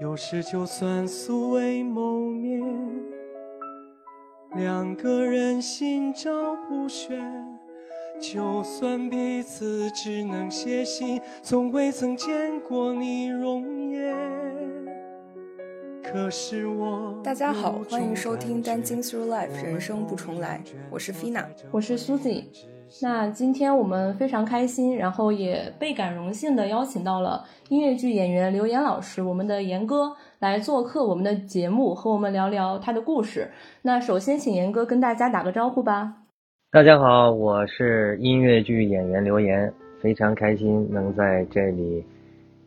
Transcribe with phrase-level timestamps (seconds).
[0.00, 2.62] 有时就算素未谋面，
[4.54, 7.20] 两个人心照不宣。
[8.20, 14.14] 就算彼此只能写信，从未曾见过你容颜。
[16.00, 20.62] 可是我大家好，欢迎收听《Dancing Through Life》，人生不重来。
[20.92, 22.44] 我是 Fina，我是 Susie。
[23.02, 33.50] 那今天我们非常开心，然后也倍感荣幸的邀请到了音乐剧演员刘岩老师，我们的岩哥来做客我们的节目，和我们聊聊他的故事。
[33.82, 36.14] 那首先请岩哥跟大家打个招呼吧。
[36.70, 42.04] 大家好，我是音乐剧演员刘岩，非常开心能在这里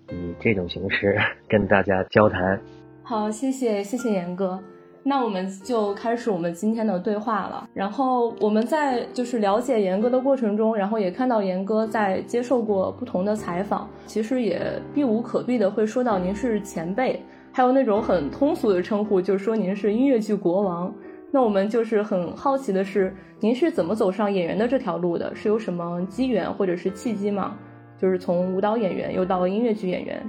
[0.10, 1.18] 以这种形式
[1.50, 2.62] 跟大家交谈。
[3.04, 4.60] 好，谢谢谢谢岩哥。
[5.04, 7.68] 那我们就开始我们今天的对话了。
[7.74, 14.62] 然后我们在就是了解严哥的过程中，然后也看到严哥在接受过不同的采访，其实也
[14.94, 17.22] 避无可避的会说到您是前辈，
[17.52, 20.94] 还有那种很通俗的称呼，就是说您是音乐剧国王。
[21.32, 25.34] 那我们就是很好奇的是，您是怎么走上演员的这条路的？
[25.34, 27.56] 是有什么机缘或者是契机吗？
[27.98, 30.22] 就是从舞蹈演员又到音乐剧演员。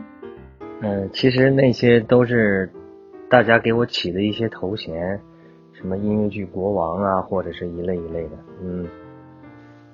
[0.80, 2.70] 嗯，其实那些都是
[3.32, 5.18] 大家给我起的一些头衔，
[5.72, 8.32] 什么音乐剧国王啊，或者是一类一类的。
[8.60, 8.86] 嗯，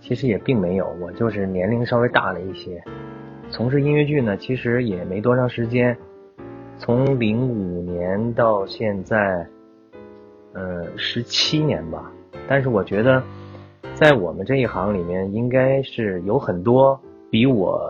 [0.00, 2.82] 其实也并没有，我就是年龄稍微大了一些。
[3.48, 5.96] 从事音乐剧呢，其实也没多长时间，
[6.78, 9.46] 从零五年到现在。
[10.54, 12.10] 呃，十七年吧，
[12.48, 13.22] 但是我觉得，
[13.94, 17.80] 在我们这一行里面，应该是有很多比我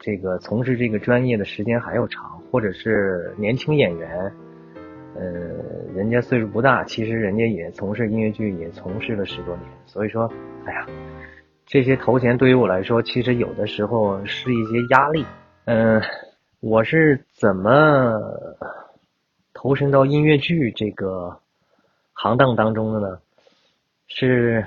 [0.00, 4.32] 这个从事这个专业的时间还要长，或者是年轻演员，
[5.18, 9.68] 呃，人家岁数不大，其实人家也从事音乐剧，也从事了十多年。
[9.86, 10.30] 所以说，
[10.64, 10.86] 哎呀，
[11.64, 15.24] 这些头衔对于我来说，其实有的时候是一些压力。
[15.64, 16.00] 嗯，
[16.60, 18.12] 我是怎么
[19.54, 21.40] 投身到音乐剧这个？
[22.18, 23.18] 行当当中的呢，
[24.08, 24.66] 是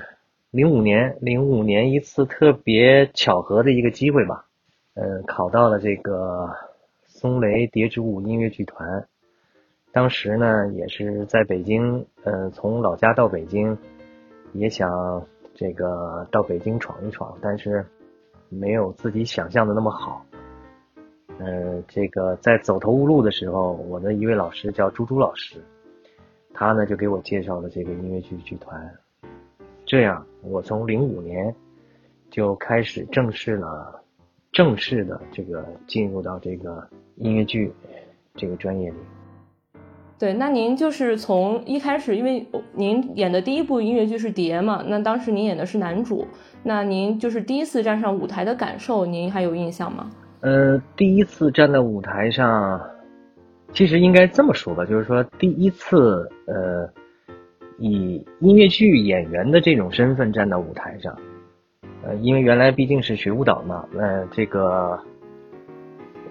[0.52, 4.44] 零五年，零五年一次特别巧合的一个机会吧，
[4.94, 6.48] 嗯，考到了这个
[7.08, 9.04] 松雷蝶之舞音乐剧团。
[9.92, 13.76] 当时呢，也是在北京，嗯，从老家到北京，
[14.52, 17.84] 也想这个到北京闯一闯，但是
[18.48, 20.24] 没有自己想象的那么好。
[21.38, 25.60] 嗯，这个在走投无路的时候，我的一位老师叫朱朱老师。
[26.52, 28.92] 他呢就给我介绍了这个音乐剧剧团，
[29.86, 31.54] 这样我从零五年
[32.28, 34.02] 就开始正式了，
[34.52, 36.86] 正式的这个进入到这个
[37.16, 37.72] 音乐剧
[38.34, 38.98] 这个专业里。
[40.20, 46.26] 对，那您就是从一开始，因为您演的第一部音乐剧是《蝶》嘛，那当时您演的是男主，
[46.62, 50.10] 那您就是第一次站上舞台的感受，您还有印象吗？
[50.42, 52.78] 呃，第一次站在舞台上。
[53.72, 56.86] 其实应该这么说吧，就是说第一次，呃，
[57.78, 61.16] 以音乐剧演员的这种身份站到舞台上，
[62.02, 64.98] 呃，因为原来毕竟是学舞蹈嘛，呃，这个，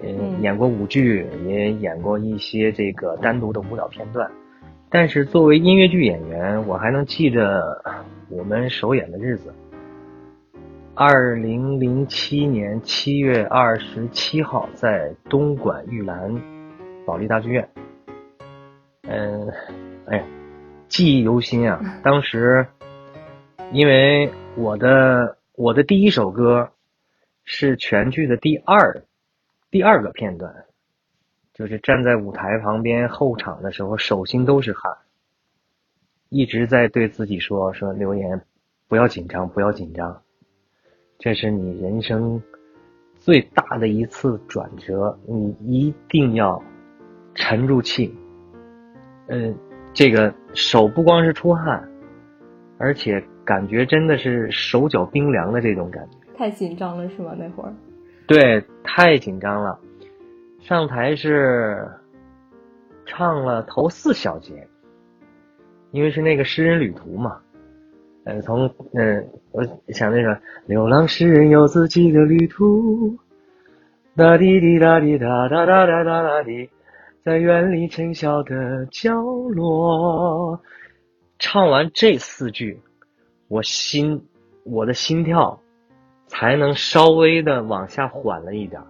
[0.02, 4.30] 嗯，演过舞剧，也演过一些这个单独的舞蹈片段，
[4.88, 7.62] 但是作为音乐剧演员，我还能记着
[8.28, 9.52] 我们首演的日子，
[10.94, 16.40] 二零零七年七月二十七号，在东莞玉兰。
[17.06, 17.68] 保利大剧院，
[19.08, 19.48] 嗯，
[20.06, 20.24] 哎呀，
[20.86, 21.80] 记忆犹新啊！
[22.04, 22.64] 当时，
[23.72, 26.70] 因为我的我的第一首歌
[27.42, 29.02] 是全剧的第二
[29.70, 30.52] 第二个片段，
[31.54, 34.92] 就是站在舞台旁边候场的时候，手心都是汗，
[36.28, 38.42] 一直在对自己说说留言，
[38.88, 40.22] 不要紧张，不要紧张，
[41.18, 42.42] 这是你人生
[43.16, 46.62] 最大的一次转折，你一定要。
[47.32, 48.12] 沉住气，
[49.28, 49.56] 嗯，
[49.94, 51.88] 这个手不光是出汗，
[52.76, 56.18] 而且感觉真的是手脚冰凉的这种感觉。
[56.36, 57.32] 太紧张了是吗？
[57.38, 57.72] 那会儿？
[58.30, 59.76] 对，太紧张了。
[60.60, 61.84] 上台是
[63.04, 64.68] 唱了头四小节，
[65.90, 67.40] 因为是那个诗人旅途嘛。
[68.22, 73.18] 嗯，从嗯，我想那个流浪诗人有自己的旅途，
[74.14, 76.70] 哒滴滴哒滴哒哒哒哒哒哒滴。
[77.24, 80.62] 在远离尘嚣的角落，
[81.40, 82.80] 唱完这四句，
[83.48, 84.24] 我心
[84.62, 85.60] 我的心跳
[86.30, 88.80] 才能稍微的往下缓了一点。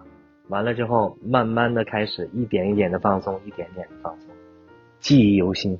[0.49, 4.29] 完了之后，慢慢的开始一点一点的放松，一点点的放松，
[4.99, 5.75] 记忆犹新。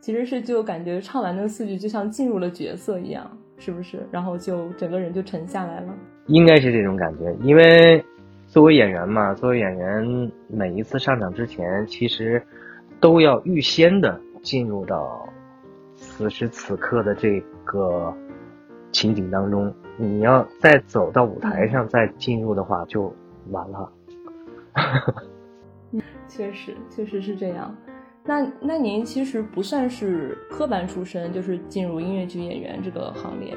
[0.00, 4.06] 其实是就感觉唱完那四句，就像进入了角色一样，是不是？
[4.10, 5.94] 然后就整个人就沉下来了。
[6.26, 8.04] 应该是这种感觉，因为。
[8.46, 12.40] 作为演员嘛，作为演员，每一次上场之前，其实
[13.00, 15.28] 都要预先的进入到
[15.96, 18.14] 此时此刻的这个
[18.92, 19.74] 情景当中。
[19.96, 23.14] 你要再走到舞台上再进入的话，就
[23.50, 23.92] 晚了。
[26.26, 27.74] 确实，确实是这样。
[28.24, 33.56] 那那您其实不算是科班出身，就是进入音乐剧演员这个行列。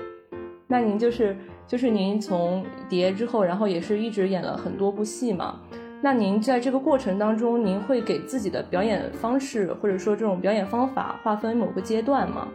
[0.67, 1.35] 那您就是
[1.65, 5.61] 就是您从蝶之后，然后也是一直演了很多部戏嘛。
[6.01, 12.49] 那您在这个过程当中，您会给自己的表演方式或者说这种表演方法划分某个阶段吗？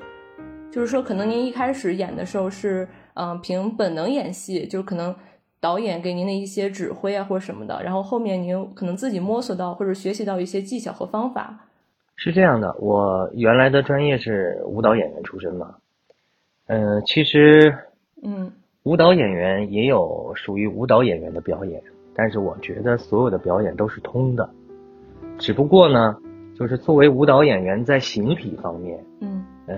[0.73, 5.15] 就是说，可能您一开始演的时候是嗯凭本能演戏，就是可能
[5.61, 11.69] 导演给您的一些指挥啊或者什么的，然后后面您可能自己摸索到或者学习到一些技巧和方法。
[12.17, 15.75] 是这样的，我原来的专业是舞蹈演员出身嘛。
[16.67, 17.77] 嗯，其实。
[18.25, 18.53] 嗯，
[18.85, 21.83] 舞蹈演员也有属于舞蹈演员的表演，
[22.15, 24.49] 但是我觉得所有的表演都是通的，
[25.39, 26.17] 只不过呢，
[26.57, 29.77] 就是作为舞蹈演员在形体方面，嗯，呃，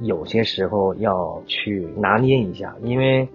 [0.00, 3.28] 有些时候要去拿捏一下，因为，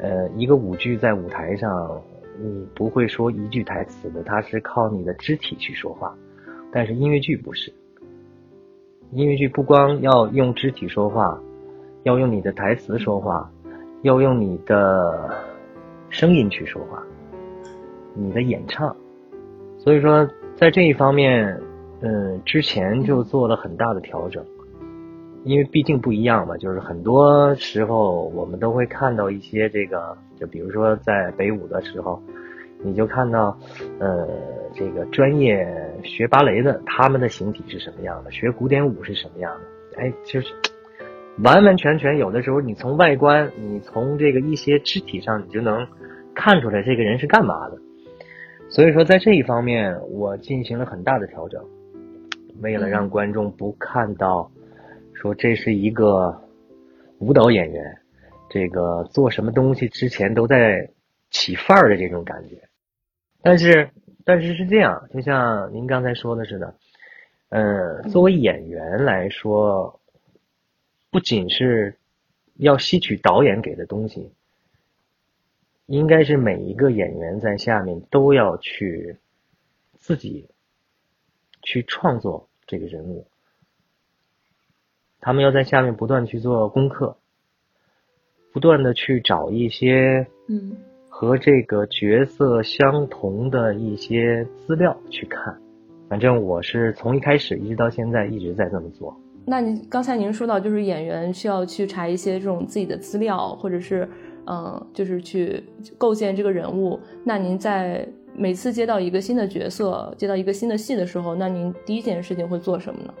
[0.00, 2.02] 呃，一个舞剧在舞台上，
[2.38, 6.14] 你不会说一句台词的，它是靠你的肢体去说话，
[6.70, 7.72] 但是音乐剧不是，
[9.10, 11.38] 音乐剧不光要用肢体说话，
[12.04, 13.50] 要用你的台词说话。
[14.02, 15.30] 要用你的
[16.10, 17.00] 声音去说话，
[18.16, 18.96] 你的演唱，
[19.78, 21.56] 所以说在这一方面，
[22.00, 24.44] 嗯，之前就做了很大的调整，
[25.44, 32.22] 因为毕竟不一样嘛，就是很多时候我们都会看到一些这个，就比如说在北舞的时候，
[32.82, 33.56] 你就看到，
[33.98, 34.28] 呃，
[34.74, 35.66] 这个专业
[36.02, 40.48] 学芭蕾的他们的形体是什么样的，学古典舞是什么样的，哎，就是。
[41.42, 45.86] 完完全全，有的时候你从外观，你从这个一些肢体上，你就能
[46.34, 47.78] 看出来这个人是干嘛的。
[48.68, 51.58] 所以说，在这一方面，我进行了很大的调整，
[52.60, 54.50] 为了让观众不看到
[55.22, 56.42] 说这是一个
[57.20, 57.98] 舞蹈演员，
[58.50, 60.90] 这个做什么东西之前都在
[61.30, 62.60] 起范儿的这种感觉。
[63.40, 63.88] 但是，
[64.24, 66.74] 但是是这样，就像您刚才说的似的，
[67.50, 69.96] 嗯，作为演员来说。
[71.12, 71.94] 不仅是
[72.54, 74.32] 要吸取导演给的东西，
[75.84, 79.14] 应该是每一个演员在下面都要去
[79.98, 80.48] 自己
[81.60, 83.26] 去创作这个人物。
[85.24, 87.16] 他们要在下面不断去做功课，
[88.52, 90.72] 不断的去找一些嗯
[91.08, 95.56] 和这个角色相同的一些资料去看。
[96.08, 99.16] 反正我是从一开始一直到现在一直在这么做。
[99.44, 104.08] 那您刚才您说到，就是演员需要去查一些这种自己的资料，或者是，
[104.46, 105.62] 嗯，就是去
[105.96, 106.98] 构建这个人物。
[107.24, 108.04] 那您在
[108.34, 113.14] 每次接到一个新的角色，接到一个新的戏的时候，那您第一件事情会做什么呢？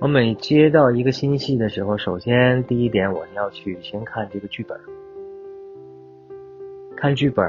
[0.00, 4.76] 我每接到一个新戏的时候，首先第一点我要去先看这个剧本，
[6.96, 7.46] 看剧本，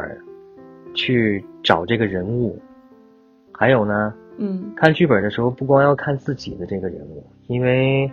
[0.93, 2.57] 去找这个人物，
[3.51, 4.13] 还有呢。
[4.37, 8.11] 嗯，看剧本的时候，不光要看自己的这个人物，因为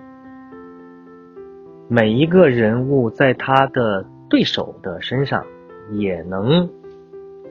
[1.89, 5.45] 每一个人物在他的对手的身上，
[5.91, 6.69] 也能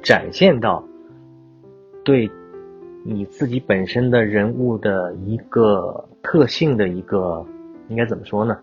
[0.02, 0.84] 展现到
[2.04, 2.32] 对
[3.04, 7.46] 你自己本身的人物的一个特性的一个，
[7.90, 8.58] 应该怎么说呢？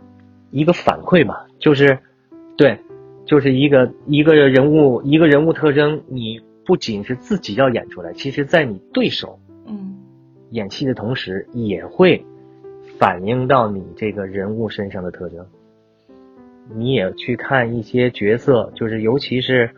[0.51, 1.99] 一个反馈吧，就是
[2.57, 2.79] 对，
[3.27, 9.97] 就是一个一个人物一个人物特征，你不仅是自己要演出来，其实在你对手嗯。
[10.51, 12.25] 演戏的同时，也会
[12.99, 15.45] 反映到你这个人物身上的特征。
[16.75, 19.71] 你也去看一些角色，就是尤其是，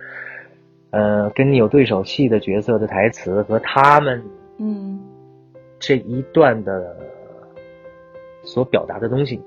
[0.90, 4.22] 呃，跟你有对手戏的角色的台词和他们，
[4.58, 5.00] 嗯，
[5.80, 6.96] 这一段的
[8.42, 9.40] 所表达的东西，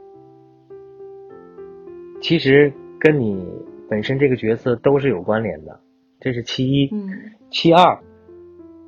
[2.22, 3.46] 其实跟你
[3.90, 5.80] 本身这个角色都是有关联的。
[6.20, 6.90] 这是其一。
[6.94, 7.10] 嗯。
[7.50, 8.00] 其二，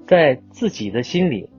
[0.07, 1.49] 在自己的心里。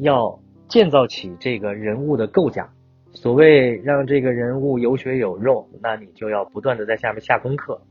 [0.00, 2.72] 要建造起这个人物的构架，
[3.10, 7.82] 所谓让这个人物有血有肉，那你就要不断的在下面下功课，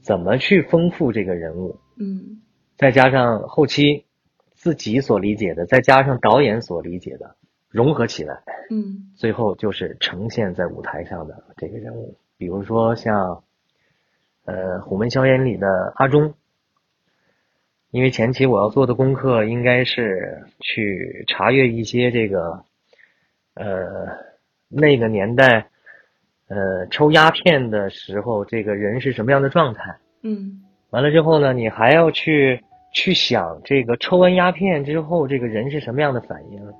[0.00, 1.76] 怎么去丰富这个人物？
[1.98, 2.40] 嗯，
[2.78, 4.06] 再加上后期
[4.54, 7.36] 自己所理解的，再加上导演所理解的，
[7.70, 12.16] 融合起来，嗯，最后就是呈现在舞台上的这个人物。
[12.36, 13.42] 比如说像，
[14.44, 16.34] 呃，《虎门销烟》里的阿忠。
[17.92, 22.64] 因为前期我要做的功课应该是去查阅一些这个，
[23.54, 24.06] 呃，
[24.68, 25.68] 那个年代，
[26.46, 29.96] 呃，抽鸦片的时候，这个人是什么样的状态？
[30.22, 30.62] 嗯。
[30.90, 32.62] 完了之后呢，你还要去
[32.92, 36.72] 去想这个抽完鸦片之后，这个人是什么样的反应。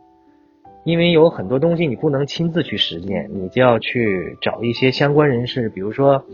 [0.84, 6.24] 因为有很多东西你不能亲自去实践，你就要去找一些相关人士，比如说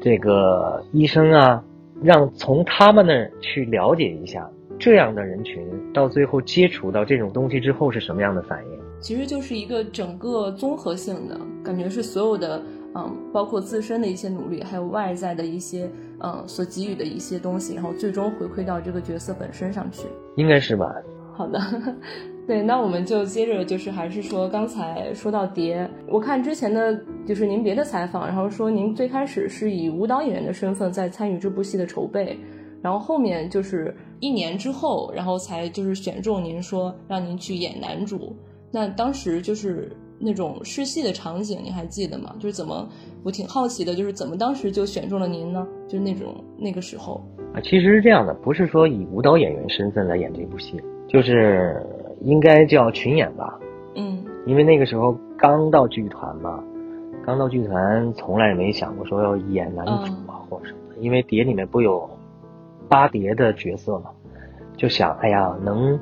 [0.00, 1.62] 这个医生啊，
[2.02, 8.78] 让从他们那儿去了解一下这样的人群到最后接触到这种东西之后是什么样的反应。
[8.98, 12.62] 其实就是一个整个综合性的感觉，是所有的
[12.94, 15.88] 嗯，包括自身的一些努力，还有外在的一些
[16.20, 20.06] 嗯所给予的一些东西，然后最终回馈到这个角色本身上去。
[20.36, 20.94] 应该是吧？
[21.36, 21.60] 好的。
[22.46, 32.38] 对，那我们就接着就是还是说刚才说到蝶，我看之前的就是您别的采访，然后说您最开始是以舞蹈演员的身份在参与这部戏的筹备，
[32.80, 38.34] 然后后面就是一年之后，然后才就是选中您说让您去演男主。
[38.70, 42.34] 那当时就是那种试戏的场景，您还记得吗？
[42.38, 42.88] 就是怎么
[43.24, 45.66] 我挺好奇的，就是怎么当时就选中了您呢？
[45.88, 47.20] 就是那种那个时候
[47.54, 50.80] 啊，其实是这样的，不是说以舞蹈演员身份来演这部戏，
[51.16, 51.82] 就是。
[52.22, 53.58] 应该叫群演吧，
[53.94, 56.58] 嗯，因为那个时候刚到剧团嘛，
[57.26, 59.92] 刚到剧团，从来也没想过说要演男主
[60.26, 62.08] 啊或者什么的，因为碟里面不有
[62.88, 64.10] 八碟的角色嘛，
[64.78, 66.00] 就想哎呀能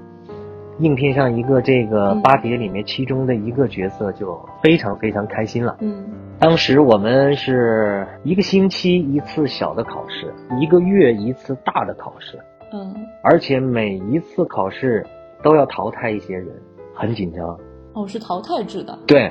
[0.79, 5.77] 应聘上一个这个八碟里面其中的一个角色就非常非常开心了。
[5.81, 6.05] 嗯，
[6.39, 12.39] 当时我们是一个星期一次小的考试，一个月一次大的考试，
[12.75, 15.07] 嗯，而且每一次考试。
[15.43, 16.49] 都要淘汰一些人，
[16.95, 17.55] 很紧张。
[17.93, 18.99] 哦，是淘汰制的。
[19.07, 19.31] 对，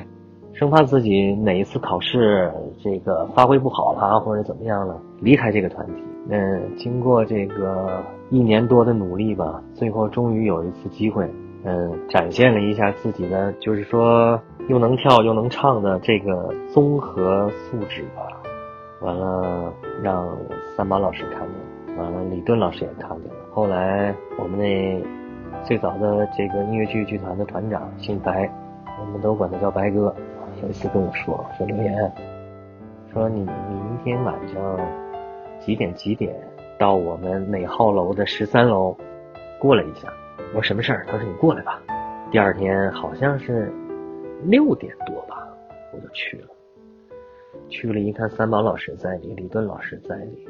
[0.52, 6.04] 生怕自己哪一次考试这个发挥不好了，或者怎么样了，离开这个团体。
[6.30, 11.28] 嗯，经过这个一年多的努力吧，最后终于有一次机会，
[11.64, 18.22] 嗯，展现了一下自己的，就是说又能跳又能唱的这个综合素质吧。
[19.00, 20.28] 完了，让
[20.76, 21.63] 三宝老师看见了，
[21.96, 23.34] 完了李顿老师也看见了。
[23.52, 25.02] 后来我们那。
[25.64, 28.50] 最早的这个音乐剧剧团的团长姓白，
[29.00, 30.14] 我们都管他叫白哥。
[30.60, 32.12] 有一次跟我说：“说刘岩，
[33.10, 34.78] 说你明天晚上
[35.60, 36.34] 几点几点
[36.76, 38.94] 到我们哪号楼的十三楼
[39.58, 40.12] 过来一下。”
[40.52, 41.80] 我说：“什么事儿？”他说：“你过来吧。”
[42.30, 43.72] 第二天好像是
[44.42, 45.48] 六点多吧，
[45.94, 46.48] 我就去了。
[47.70, 50.46] 去了一看，三宝老师在里，李顿老师在里，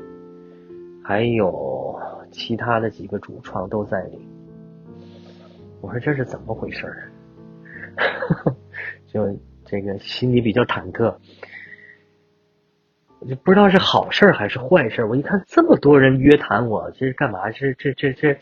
[1.05, 1.95] 还有
[2.33, 4.19] 其他的几个主创都在里。
[5.83, 7.13] 我说这是怎么回事儿？
[9.07, 11.15] 就这个心里比较忐忑，
[13.21, 15.05] 我就不知道是好事还是坏事。
[15.05, 17.51] 我一看这么多人约谈我，这是干嘛？
[17.51, 18.37] 这这这这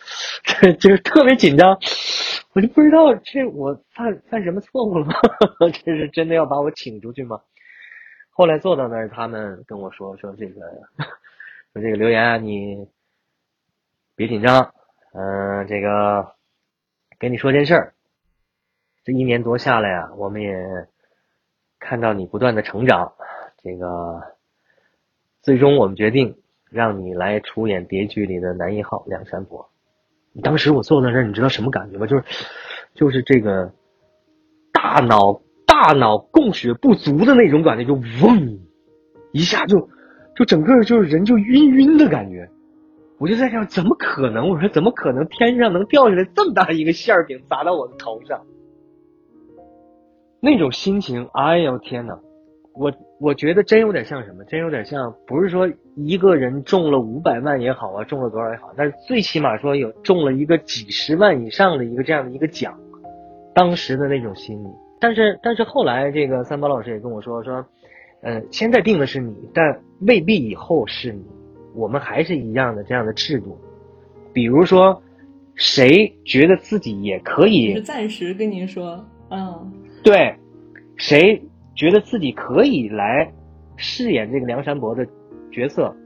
[0.45, 1.77] 这就是特别紧张，
[2.55, 5.13] 我就不知道这我犯犯什么错误了吗？
[5.85, 7.41] 这是真的要把我请出去吗？
[8.31, 10.61] 后来坐到那儿，他们跟我说说这个
[11.73, 12.89] 说这个留言，你
[14.15, 14.73] 别紧张，
[15.13, 16.35] 嗯，这个。
[17.19, 17.95] 跟你说件事儿，
[19.05, 20.53] 这一年多下来呀，我们也
[21.79, 23.13] 看到你不断的成长。
[23.63, 24.21] 这个
[25.41, 29.71] 最终我们决定让你来出演谍剧里的男一号梁山伯。
[30.43, 32.09] 当时我坐在这儿，你知道什么感觉吗？
[32.09, 32.25] 就是
[32.97, 33.73] 就是这个
[34.73, 38.59] 大脑大脑供血不足的那种感觉，就嗡
[39.31, 39.89] 一下就
[40.37, 42.49] 就整个就是人就晕晕的感觉。
[43.19, 44.49] 我就在想，怎么可能？
[44.49, 45.27] 我说怎么可能？
[45.29, 48.41] 天上能掉下来这么大一个馅饼砸到我的头上？
[50.41, 52.19] 那种心情，哎呦天哪！
[52.75, 54.43] 我我觉得真有点像什么？
[54.45, 62.77] 真有点像，不是说一个人中了五百万也好啊，中了多少也好，但是最起码说有中了一个几十万以上的一个这样的一个奖，
[63.55, 64.69] 当时的那种心理。
[64.99, 67.65] 但是但是后来这个三宝老师也跟我说说，
[68.23, 71.23] 嗯，现在定的是你，但未必以后是你。
[71.75, 73.59] 我们还是一样的这样的制度，
[74.35, 75.03] 比如说，
[75.55, 79.73] 谁觉得自己也可以，暂时跟您说，嗯，
[80.05, 80.37] 对，
[80.99, 81.43] 谁
[81.75, 83.33] 觉得自己可以来
[83.77, 85.07] 饰演这个梁山伯的
[85.51, 85.97] 角色，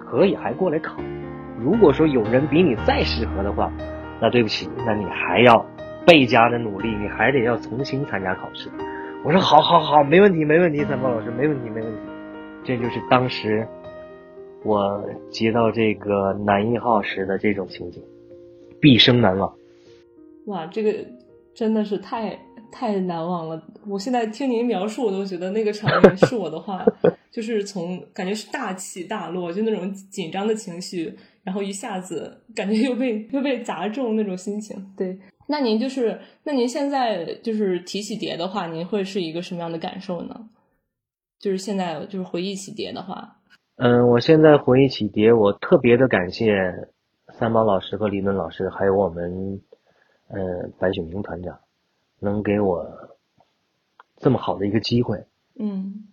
[0.00, 1.00] 可以还过来考。
[1.60, 3.72] 如果说有人比你再适合的话，
[4.20, 5.64] 那对不起，那你还要
[6.04, 8.68] 倍加的努力，你还得要重新参加考试。
[9.24, 11.98] 我说好，好，好，没问题，没问题，三宝老师，没问题，没问题。
[12.64, 13.66] 这就是当时。
[14.66, 18.02] 我接到这个男一号时的这种情景，
[18.80, 19.54] 毕生难忘。
[20.46, 21.04] 哇，这个
[21.54, 22.38] 真的是太
[22.72, 23.62] 太难忘了！
[23.86, 26.82] 我现在听您描述，我都觉得那个场面是我的话，
[27.30, 34.74] 就是从感觉是大起大落，就那种紧张的情绪，然后一下子感觉又被又被砸中那种心情。
[34.96, 35.18] 对，
[35.48, 40.48] 那您就是那您现在就是提起碟的话，您会是一个什么样的感受呢？
[41.44, 43.36] 就是现在就是回忆起碟的话。
[43.76, 46.88] 嗯，我现在回忆起蝶，我特别的感谢
[47.34, 49.60] 三毛老师和李伦老师，还有我们，
[50.28, 50.38] 呃，
[50.78, 51.58] 白雪明团长，
[52.18, 52.86] 能给我
[54.16, 55.22] 这么好的一个机会，
[55.60, 56.06] 嗯，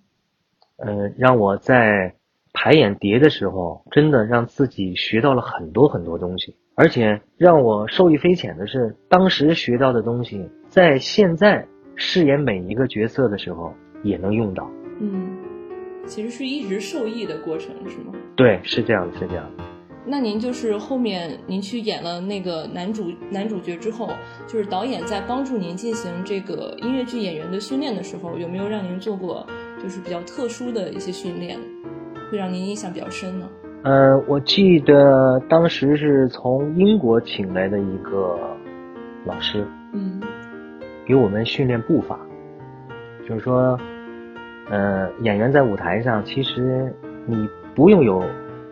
[0.76, 2.14] 呃，让我在
[2.52, 13.74] 排演碟的时候，真的让自己学到了很多很多东西，而且让我受益匪浅的是，当时学到的东西，在现在饰演每一个角色的时候
[14.04, 14.70] 也能用到。
[15.02, 15.36] 嗯，
[16.06, 18.14] 其实是一直受益的过程，是吗？
[18.36, 19.64] 对，是这样的，是这样的。
[20.06, 24.10] 那您就是后面您去演了那个男主男主角之后，
[24.48, 29.46] 就是导演在帮助您进行这个音乐剧演员的训练的时候，有没有让您做过
[29.82, 31.60] 就是比较特殊的一些训练，
[32.32, 33.48] 会让您印象比较深呢？
[33.84, 38.40] 呃，我记得当时是从英国请来的一个
[39.26, 40.20] 老师，嗯
[41.06, 42.20] 给我们训练步伐，
[43.28, 43.80] 就是说，
[44.72, 48.24] 呃，演员在舞台上，其实你不用有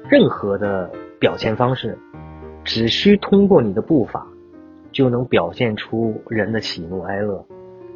[0.09, 0.89] 任何的
[1.19, 1.97] 表现方式，
[2.63, 4.25] 只需通过你的步伐，
[4.93, 7.45] 就能表现出人的喜怒哀乐，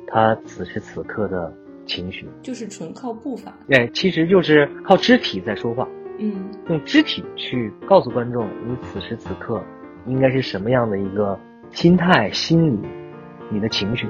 [0.06, 1.50] 他此时此刻的
[1.86, 2.28] 情绪。
[2.42, 3.54] 就是纯靠步伐。
[3.70, 6.34] 哎，其实就是靠肢体在说话，嗯
[6.68, 9.64] 用肢体去告诉观众你此时此刻
[10.06, 11.40] 应该是什么样的一个
[11.72, 12.80] 心态、心理，
[13.50, 14.10] 你的情绪，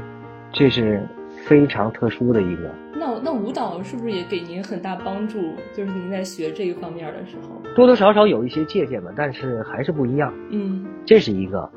[0.51, 1.07] 这是
[1.45, 2.71] 非常特殊的一个。
[2.95, 5.39] 那那舞蹈是不是也给您很大帮助？
[5.73, 10.33] 就是您在学这一方面的时候，多多少少有一些借鉴吧，但是还是不一样。
[10.49, 11.69] 嗯这是一个，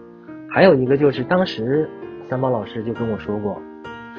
[0.50, 1.88] 还有一个就是当时
[2.28, 3.60] 三毛老师就跟我说过，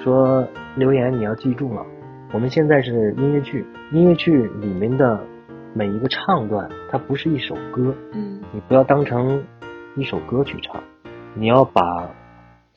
[0.04, 1.86] 说刘岩你要记住了，
[2.34, 5.20] 我们现在是音乐剧，音乐剧里面的
[5.74, 9.44] 每一个唱段，它不是一首歌，嗯你不要当成
[9.96, 10.82] 一首歌去唱，
[11.36, 12.10] 你要把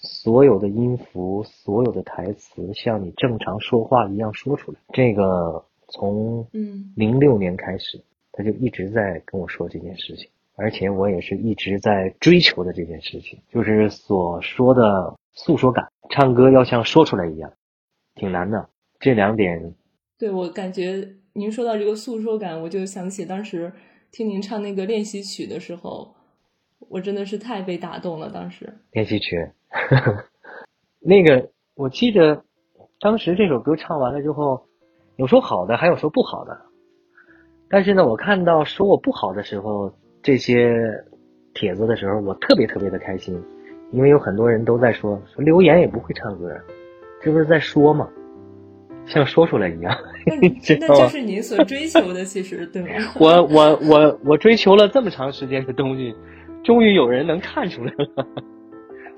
[0.00, 4.78] 所有的音符、所有的台词像你正常说话一样说出来。
[4.94, 8.02] 这个从嗯零六年开始，
[8.32, 17.52] 他就一直在跟我说这件事情，而且我也是一直在追求的这件事情，就是所说的诉说感，唱歌要像说出来一样，
[18.14, 18.68] 挺难的。
[18.98, 19.74] 这两点，
[20.18, 23.72] 对我感觉您说到这个诉说感，我就想起当时
[24.10, 26.14] 听您唱那个练习曲的时候，
[26.90, 28.28] 我真的是太被打动了。
[28.30, 29.48] 当时，练习曲，
[30.98, 32.42] 那个我记得
[33.00, 34.66] 当时这首歌唱完了之后，
[35.16, 36.60] 有说好的，还有说不好的。
[37.68, 40.74] 但是呢，我看到说我不好的时候，这些
[41.54, 43.40] 帖子的时候，我特别特别的开心，
[43.92, 46.50] 因为有很多人都在说说留言也不会唱歌，
[47.22, 48.08] 这不是在说吗？
[49.06, 49.96] 像说出来一样。
[50.80, 52.88] 那就是您所追求的，其实对吗？
[53.18, 56.14] 我我我我追求了这么长时间的东西，
[56.62, 58.26] 终于有人能看出来了，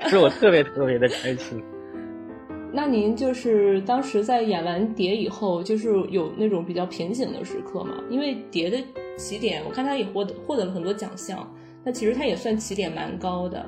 [0.09, 1.63] 是我特别特别的开心。
[2.75, 8.03] 那您就是当时在演完蝶以后，就是有那种比较瓶颈的时刻嘛？
[8.09, 8.79] 因为蝶的
[9.17, 11.47] 起点，我看他也获得获得了很多奖项，
[11.85, 13.65] 那其实他也算起点蛮高的。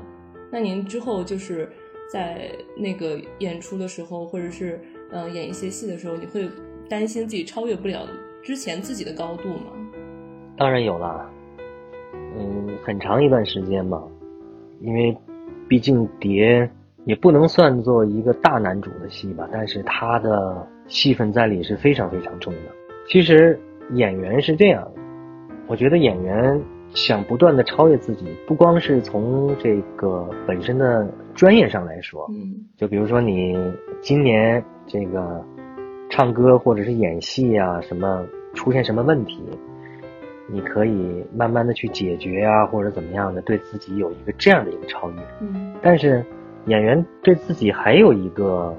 [0.50, 1.68] 那您之后就是
[2.10, 6.48] 在那个演出的时候，或者是嗯、呃演一些戏的时候，你会
[6.88, 8.06] 担心自己超越不了
[8.42, 9.72] 之前自己的高度吗？
[10.56, 11.30] 当然有了，
[12.36, 14.02] 嗯，很长一段时间吧，
[14.80, 15.16] 因为
[15.68, 16.68] 毕竟蝶
[17.04, 22.60] 也不能算作一个大男主的戏吧，但是他的戏份在里是非常非常重的。
[23.06, 23.58] 其实
[23.92, 24.92] 演员是这样的，
[25.66, 26.60] 我觉得演员
[26.94, 33.54] 想不断的超越自己，不光是从这个本身的专业上来说，嗯就比如说你
[34.00, 35.44] 今年这个
[36.10, 39.42] 唱歌或者是演戏啊，什么出现什么问题，
[40.48, 45.16] 你可以慢慢的去解决啊，或者怎么样的，对自己有一个这样的一个超越。
[45.40, 46.24] 嗯但是
[46.66, 48.74] 演员对自己还有一个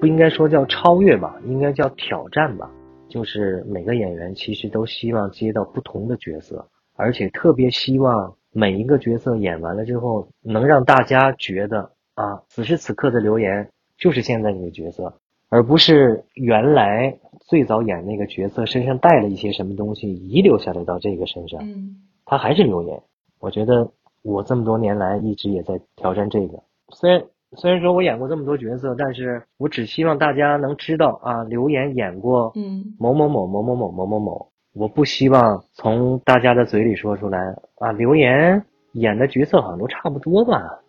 [0.00, 2.70] 不应该说叫超越吧，应该叫挑战吧。
[3.08, 15.14] 就是每个演员其实都希望接到不同的角色，而且特别希望每一个角色演完了之后，能让大家觉得啊，此时此刻的留言就是现在这个角色，
[15.48, 17.16] 而不是原来
[17.48, 21.60] 最早演那个角色身上带了一些什么东西遗留下来到这个身上。
[21.62, 23.02] 嗯他还是留言。
[23.40, 23.90] 我觉得
[24.22, 26.62] 我这么多年来一直也在挑战这个。
[26.90, 34.48] 虽然虽然说我演过这么多角色，但是我只希望大家能知道啊，留言演过嗯某某某某某某某某某。
[34.74, 37.38] 我不希望从大家的嘴里说出来
[37.76, 40.80] 啊，留言演的角色好像都差不多吧。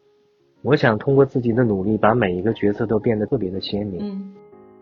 [0.61, 3.99] 我想通过自己的努力，把每一个角色都变得特别的鲜明。
[4.01, 4.33] 嗯，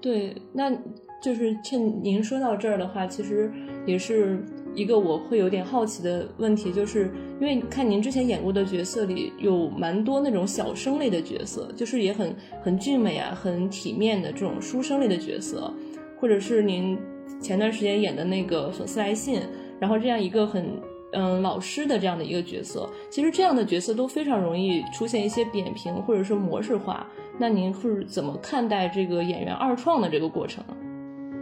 [0.01, 0.71] 对，那
[1.19, 3.51] 就是趁您说到这儿的话，其实
[3.85, 4.43] 也是
[4.75, 15.73] 一个我会有点好奇的问题，就是因为看您之前演过的角色里有蛮多那种小生类的角色，就是也很很俊美啊、很体面的这种书生类的角色，
[16.19, 16.97] 或者是您
[17.41, 19.41] 前段时间演的那个粉丝来信，
[19.79, 20.65] 然后这样一个很
[21.13, 22.87] 嗯老师的这样的一个角色。
[23.09, 27.07] 其实这样的角色都非常容易出现一些扁平或者说模式化。
[27.39, 30.75] 那您是怎么看待这个演员二创的这个过程呢？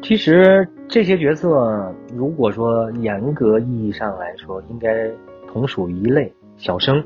[0.05, 5.09] 其实这些角色，如果说严格意义上来说，应该
[5.47, 7.03] 同属一类小生，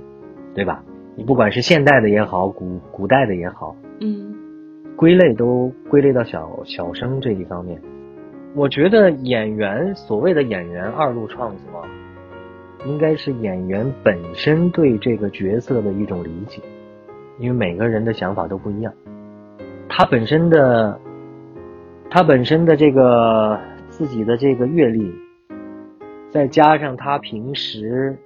[0.53, 0.83] 对吧？
[1.15, 4.35] 你不管是现代的也好，古古代的也好，嗯，
[4.97, 7.81] 归类都归类到小小生这一方面。
[8.53, 11.81] 我觉得演员所谓的演员二路创作，
[12.85, 16.61] 应该是演员本身对这个角色的一种理解，
[17.39, 18.93] 因为每个人的想法都不一样，
[19.87, 20.99] 他本身的。
[22.11, 25.13] 他本身的这个自己的这个阅历，
[26.31, 28.17] 再加上他平时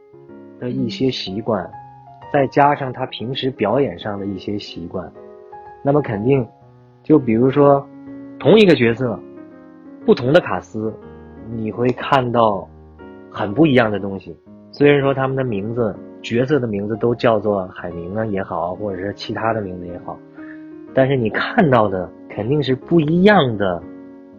[0.57, 1.69] 的一些习惯，
[2.31, 5.11] 再加上他平时表演上的一些习惯，
[5.83, 6.47] 那么肯定，
[7.03, 7.85] 就比如说
[8.39, 9.19] 同一个角色，
[10.05, 10.93] 不同的卡司，
[11.51, 12.65] 你会看到
[13.29, 14.33] 很不一样的东西。
[14.71, 20.17] 虽然说他们的名字、角色的名字都叫做海明啊也好，或者是其他的名字也好。
[20.95, 23.81] 但是你看到的肯定是不一样的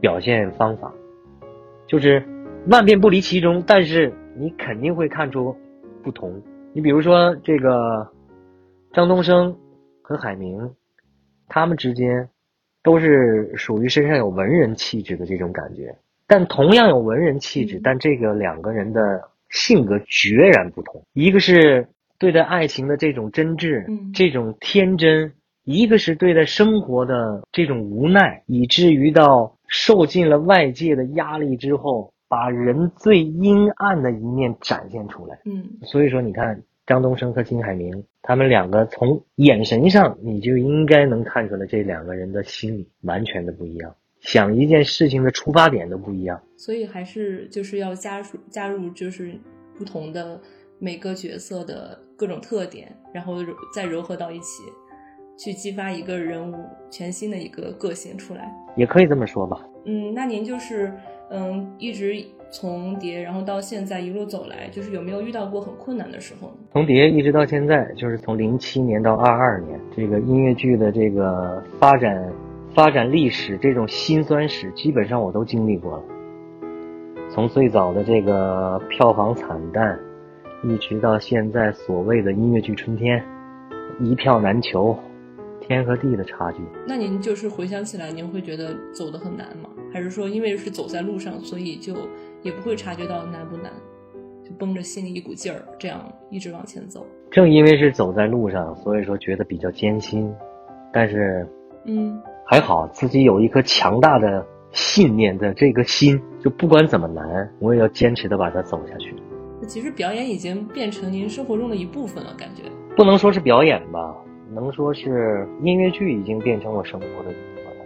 [0.00, 0.92] 表现方法，
[1.86, 2.22] 就是
[2.68, 5.56] 万变不离其中，但是你肯定会看出
[6.02, 6.40] 不同。
[6.72, 8.08] 你比如说这个
[8.92, 9.56] 张东升
[10.02, 10.70] 和海明，
[11.48, 12.28] 他们之间
[12.82, 19.00] 都是属于身上有文人气质的这种感觉，但同样有文人气质，但这个两个人的
[19.50, 21.02] 性格决然不同。
[21.14, 21.88] 一个是
[22.18, 25.32] 对待爱情的这种真挚，这种天真。
[25.64, 35.38] 一个是对待生活的这种无奈，以至于到受尽了外界的压力之后，把人最阴暗的一面展现出来。
[35.44, 46.40] 嗯，所以说你看张东升和金海明，他们两个从眼神上你就应该能看出来，这两个人的心理完全的不一样，想一件事情的出发点都不一样。
[46.59, 49.35] 所以还是就是要加入加入就是
[49.79, 50.38] 不同的
[50.79, 53.37] 每个角色的各种特点，然后
[53.74, 54.62] 再糅合到一起。
[55.36, 56.56] 去激发一个人物
[56.90, 59.60] 全新的一个个性出来，也可以这么说吧。
[59.84, 60.92] 嗯，那您就是
[61.30, 66.54] 嗯，一直从蝶，然后到现在一路走来，就是有没有遇到过很困难的时候呢？
[66.72, 72.32] 从蝶一直到现在，就是从零七年到二二年，这个音乐剧的这个发展
[72.74, 76.04] 发展历史，这种辛酸史，基本上我都经历过了。
[77.30, 79.98] 从最早的这个票房惨淡，
[80.62, 83.22] 一直到现在所谓的音乐剧春天，
[84.00, 84.96] 一票难求。
[85.66, 86.59] 天和地的差距。
[86.87, 89.70] 那您就是回想起来，您会觉得走得很难吗？
[89.92, 91.94] 还是说因为是走在路上，所以就
[92.42, 93.72] 也不会察觉到难不难，
[94.44, 97.07] 就绷着心里一股劲儿，这样一直往前走？
[97.31, 100.33] 正因为是走在路上，所以说觉得比较艰辛。
[100.92, 101.46] 但是，
[101.87, 109.14] 嗯，还好自己有一颗强大的信念的这个心，就不管怎么难，我也要坚持的把它走下去。
[109.66, 112.62] 其实表演已经变成您生活中的一部分了，感觉
[112.96, 114.14] 不能说是表演吧。
[114.52, 117.85] 能说是音乐剧已经变成我生活的一部分了。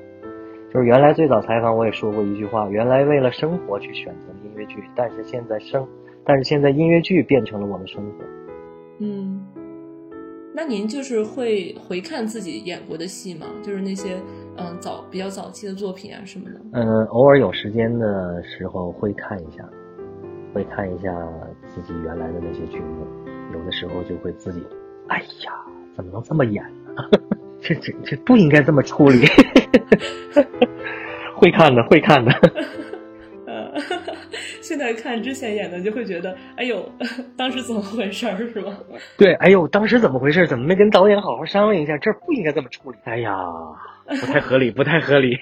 [0.73, 5.87] 就是原来最早采访我也说过一句话：原来为了生活去选择音乐剧，但是现在生，
[6.25, 8.25] 但是现在音乐剧变成了我的生活。
[9.01, 9.47] 嗯，
[10.55, 13.47] 那您就是会回看自己演过的戏吗？
[13.63, 14.17] 就是那些
[14.57, 16.61] 嗯早比较早期的作品啊什么的。
[16.73, 19.65] 嗯，偶尔有时间的时候会看一下，
[20.53, 21.15] 会看一下
[21.67, 23.07] 自己原来的那些剧目，
[23.55, 24.63] 有的时候就会自己，
[25.07, 25.68] 哎呀。
[25.99, 26.63] 怎么能这么演
[26.95, 27.03] 呢？
[27.61, 29.27] 这这这不应该这么处理。
[31.35, 32.31] 会看的，会看的。
[33.49, 33.75] 呃，
[34.63, 36.89] 现在看之前演的，就会觉得，哎呦，
[37.37, 38.79] 当时怎么回事儿，是吧？
[39.17, 40.47] 对，哎呦，当时怎么回事？
[40.47, 41.99] 怎么没跟导演好好商量一下？
[41.99, 42.99] 这不应该这么处理。
[43.03, 43.37] 哎呀，
[44.07, 45.37] 不太合理，不太合理。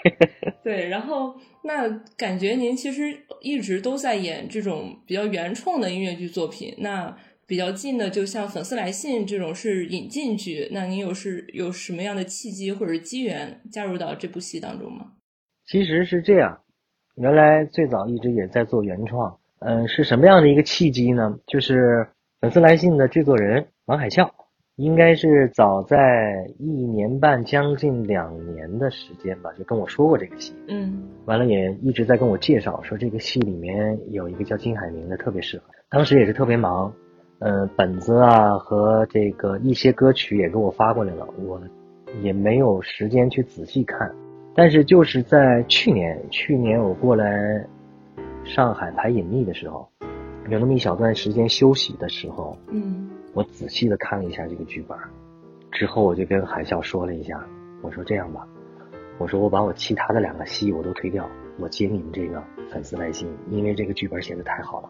[0.65, 7.15] 对，然后那感觉您其实一直都在演这种比较原创的音乐剧作品，那。
[7.49, 15.13] 比较近的，就像《粉丝来信》这种是引进剧，那您有是有什么样的契机或者机缘加入到这部戏当中吗？
[15.65, 16.61] 其实是这样，
[17.15, 21.39] 原来最早一直也在做原创，嗯，是什么样的一个契机呢？
[21.47, 21.75] 就是
[22.41, 24.29] 《粉丝来信》的制作人王海啸，
[24.75, 36.93] 应该是早在一年半将近两年的时间吧，就跟我说过这个戏，嗯，完了也一直在跟我介绍说这个戏里面有一个叫金海明的特别适合，当时也是特别忙。
[37.39, 41.61] 呃，本子啊和这个一些歌曲也给我发过来了，我
[42.23, 44.11] 也没有时间去仔细看。
[44.55, 47.63] 但是就是在去年，去年我过来
[48.43, 49.87] 上海排《隐秘》的时候，
[50.49, 54.97] 有那么一小段时间休息的时候，嗯，我仔细的看了一下这个剧本，
[55.71, 57.39] 之后我就跟海啸说了一下，
[57.83, 58.49] 我说这样吧，
[59.19, 64.89] 我说我把我其他的两个戏我都推掉，我接你们这个粉丝来信，因为这个剧本写的太好了。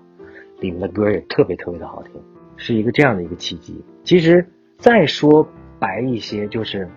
[0.61, 2.13] 里面的歌也特别特别的好听，
[2.57, 3.83] 是一个这样的一个契机。
[4.05, 4.47] 其实
[4.79, 5.47] 再说
[5.79, 6.88] 白一些，就是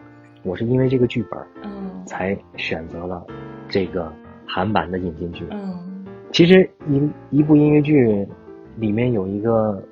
[0.44, 3.26] 我是因为这个剧本，嗯，才选择了
[3.68, 4.12] 这个
[4.46, 5.46] 韩版的引进剧。
[5.52, 8.28] 嗯，其实一一部音乐剧
[8.78, 9.84] 里面有一个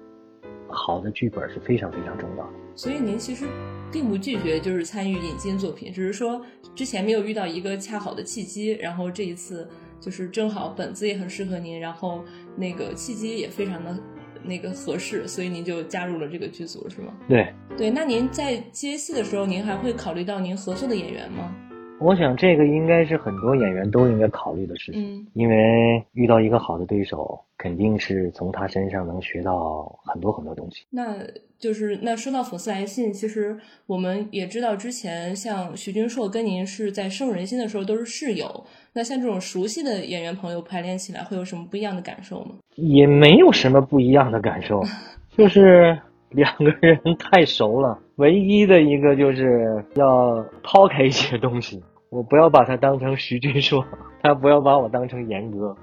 [0.67, 2.53] 好的剧本是非常非常重要的。
[2.75, 3.47] 所以您其实
[3.91, 6.39] 并不拒绝就是参与引进作品，只是说
[6.75, 9.67] 之前没有遇到一个恰好的契机，然后这一次
[9.99, 12.23] 就是正好本子也很适合您，然后
[12.56, 13.97] 那个契机也非常的
[14.43, 17.13] 那个合适，所以您就加入了这个剧组，是吗？
[17.28, 21.54] 对，对，那您在接戏的时候，您还会考虑到您合作的演员吗？
[21.99, 30.86] 我想这个应该是很多演员都应该考虑的事情，嗯因为遇到一个好的对手，肯定是从他身上能学到很多很多东西。
[30.91, 31.17] 那
[31.57, 33.57] 就是那说到粉丝来信，其实
[33.88, 38.63] 我们也知道，之前像徐君硕跟您是在《深入人心》的时候都是室友。
[38.93, 42.55] 那像这种熟悉的演员朋友排练起来，会有什么不一样的感受吗？
[42.75, 44.83] 也没有什么不一样的感受，
[45.36, 47.99] 就是两个人太熟了。
[48.17, 53.84] 唯一的一个就是要抛开一些东西， 我不要把他当成徐军硕，
[54.21, 55.75] 他不要把我当成严哥，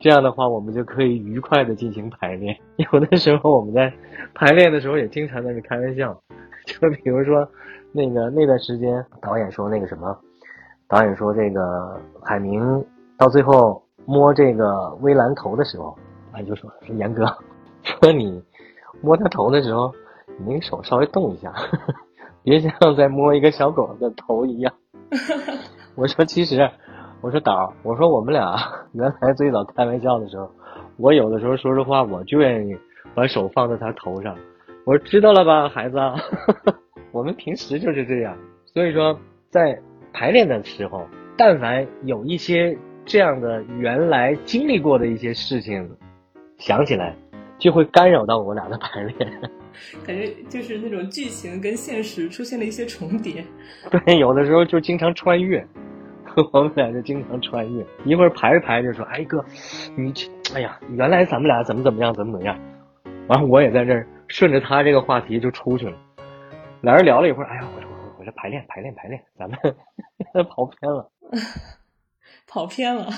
[0.00, 2.56] 这样的话我们就可以愉快的进行排练。
[2.92, 3.92] 有的时候我们在
[4.34, 6.18] 排练的时候也经常在那开玩笑，
[6.64, 7.46] 就比如说
[7.92, 10.16] 那个那段时间导演说那个什么，
[10.88, 12.62] 导演说这个海明
[13.18, 15.94] 到最后摸这个微蓝头的时候，
[16.32, 17.26] 他就说说严哥，
[17.82, 18.42] 说你
[19.02, 19.92] 摸他头的时候，
[20.38, 21.52] 你那个手稍微动一下，
[22.42, 24.72] 别像在摸一个小狗的头一样。
[25.94, 26.68] 我说其实，
[27.22, 28.56] 我说导，我说我们俩
[28.92, 30.50] 原来最早开玩笑的时候，
[30.98, 32.76] 我有的时候说实话，我就愿意
[33.14, 34.36] 把手放在他头上。
[34.84, 35.96] 我说知道了吧，孩子，
[37.12, 38.36] 我们平时就是这样。
[38.66, 39.80] 所以说，在
[40.12, 45.88] 排练的时候，但凡有一些这样的原来经历过的一些事情，
[46.58, 47.16] 想起来，
[47.58, 49.50] 就会干扰到我俩的排练。
[50.06, 53.44] 感觉就是那种剧情跟现实出现了一些重叠。
[53.90, 55.66] 对，有的时候就经常穿越，
[56.52, 57.84] 我们俩就经常穿越。
[58.04, 59.44] 一会儿排着排着说：“哎哥，
[59.96, 62.58] 你这，哎呀，原来咱们俩怎么怎么样，怎么怎么样。”
[63.28, 65.96] 完了，我也在这儿顺着他这个话题就出去了。
[66.82, 69.58] 俩人聊了一会儿，哎呀，我说我说排练排练排练，咱们
[70.48, 71.10] 跑偏了。
[72.46, 73.08] 跑偏了。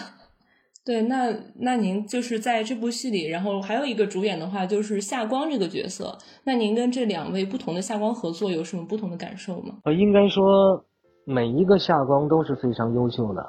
[0.88, 6.16] 对，那那您就是在这部戏里，然后还有一个主演的话就是夏光这个角色。
[6.44, 9.74] 那您跟这两位不同的夏光合作有什么不同的感受吗？
[9.84, 10.82] 呃，应该说
[11.26, 13.46] 每一个夏光都是非常优秀的，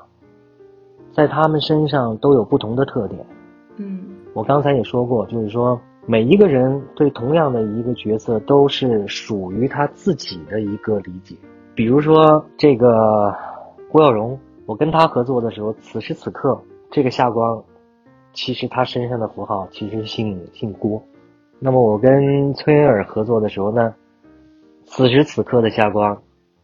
[1.14, 3.26] 在他们身上都有不同的特点。
[3.78, 11.38] 嗯我刚才也说过，就是说每一个人对同样的一个角色都是属于他自己的一个理解。
[11.74, 13.34] 比如说这个
[13.90, 17.64] 郭耀荣，我跟他合作的时候，此时此刻这个夏光，
[18.34, 21.02] 其实他身上的符号其实姓姓郭。
[21.60, 23.94] 那么我跟崔恩尔合作的时候呢，
[24.86, 26.20] 此时此刻的夏光，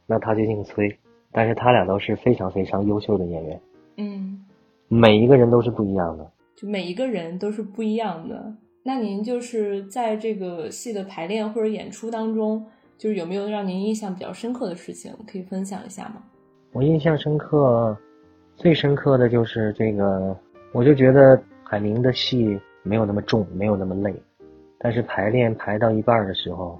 [0.07, 0.97] 那他就姓崔，
[1.31, 3.61] 但是他俩都是非常非常优秀的演员，
[3.97, 4.43] 嗯，
[4.87, 6.31] 每一个人都是不一样的。
[6.55, 8.51] 就每一个人都是不一样的。
[8.81, 12.65] 那您就是在这个戏的排练或者演出当中，
[12.97, 16.23] 就是有没有让您印象比较深刻的事情，可以分享一下吗？
[16.71, 17.97] 我印象深刻，
[18.57, 20.35] 最深刻的就是这个，
[20.71, 24.15] 我就觉得海明的戏没有那么重，没有那么累，
[24.79, 26.79] 但是排练排到一半的时候，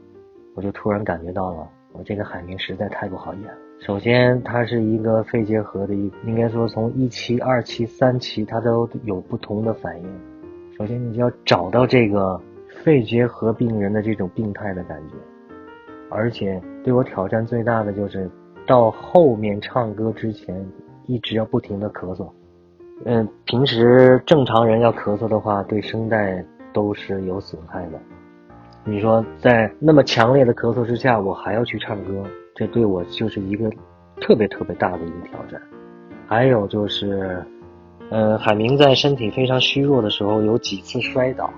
[0.55, 3.43] 我就突然感觉到了，我这个海明实在太不好演。
[3.81, 10.09] 首先，他是一个肺结核的一，应该说从一期、二期、三期，他都有不同的反应。
[10.77, 12.39] 首先，你就要找到这个
[12.83, 15.15] 肺结核病人的这种病态的感觉，
[16.09, 18.29] 而且对我挑战最大的就是
[18.65, 20.55] 到后面唱歌之前，
[21.08, 22.28] 一直要不停的咳嗽。
[23.06, 28.00] 嗯，平时正常人要咳嗽的话，对声带都是有损害的。
[28.86, 32.24] 你说在那么强烈的咳嗽之下，我还要去唱歌，
[32.56, 33.70] 这对我就是一个
[34.22, 35.62] 特别特别大的一个挑战。
[36.28, 37.44] 还有就是，
[38.10, 41.52] 呃，海明在身体非常虚弱的时候，有几次摔倒，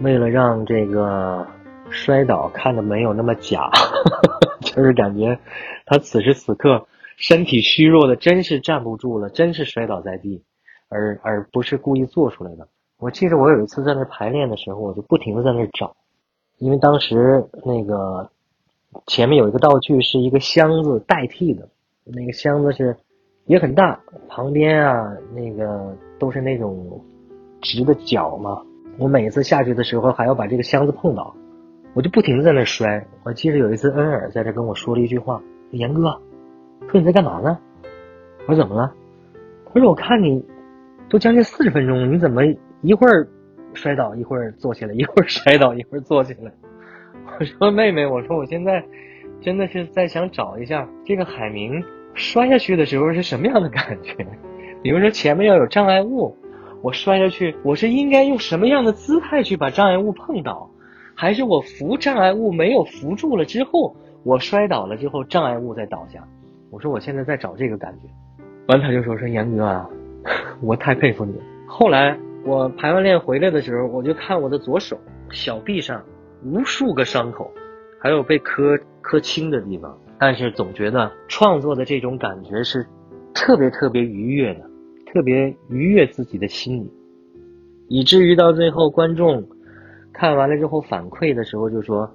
[0.00, 1.46] 为了让这个
[1.90, 3.70] 摔倒看着没有那么假，
[4.62, 5.38] 就是感觉
[5.86, 10.42] 他此时此刻身体虚弱的，真是站不住了，真是摔倒在地，
[10.88, 12.68] 而而不是故意做出来的。
[12.98, 15.94] 我记得我有一次在那排练的时候，我就不停的在那找，
[16.58, 18.30] 因为当时那个
[19.06, 21.68] 前面有一个道具是一个箱子代替的，
[22.04, 22.96] 那个箱子是
[23.46, 23.98] 也很大，
[24.28, 27.04] 旁边啊那个都是那种
[27.60, 28.62] 直的角嘛。
[28.98, 31.34] 我每次下去的时候还要把这个箱子碰倒，
[31.94, 33.04] 我就不停的在那摔。
[33.24, 36.20] 我记得有一次恩尔在这跟我说了一句话：“严哥，
[36.92, 37.58] 说你在干嘛呢？”
[38.46, 38.92] 我说怎么了？
[39.72, 40.44] 他说我看你
[41.08, 42.42] 都将近四十分钟，你怎么
[42.82, 43.26] 一会儿
[43.72, 46.52] 摔倒，一会儿坐起来，一会儿摔倒，一会儿坐起来。
[47.38, 48.84] 我说妹妹，我说我现在
[49.40, 51.82] 真的是在想找一下这个海明
[52.14, 54.14] 摔下去的时候是什么样的感觉。
[54.82, 56.36] 比如说前面要有障碍物，
[56.82, 60.68] 我摔下去，我是应该用什么样的姿态去把障碍物碰倒，
[61.14, 66.26] 还是我扶障碍物没有扶住了之后，我摔倒了之后障碍物再倒下？
[66.72, 68.08] 我说我现在在找这个感觉。
[68.66, 69.88] 完他就说说严哥啊，
[70.62, 71.44] 我太佩服你了。
[71.66, 74.98] 后来我排完练回来的时候，我就看我的左手
[75.30, 76.02] 小臂上
[76.42, 77.50] 无数个伤口，
[78.00, 82.86] 还有被磕磕青的地方，但是总觉得创作的这种感觉是
[83.34, 84.60] 特别特别愉悦的，
[85.12, 86.90] 特别愉悦自己的心理，
[87.88, 89.46] 以至于到最后观众
[90.10, 92.10] 看完了之后反馈的时候就说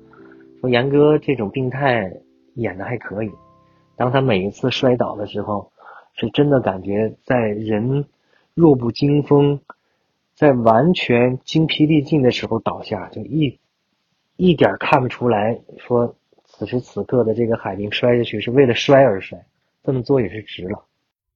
[0.62, 2.12] 说严哥这种病态
[2.56, 3.32] 演的还可以，
[3.98, 5.70] 当他每一次摔倒的时候。
[6.20, 8.04] 是真的感觉在人
[8.56, 9.60] 弱不禁风，
[10.34, 13.60] 在完全精疲力尽的时候倒下，就一
[14.36, 19.46] 一点看不出来说此时此刻的这个海宁摔下去是为了摔而摔，
[19.84, 20.86] 这么做也是值了。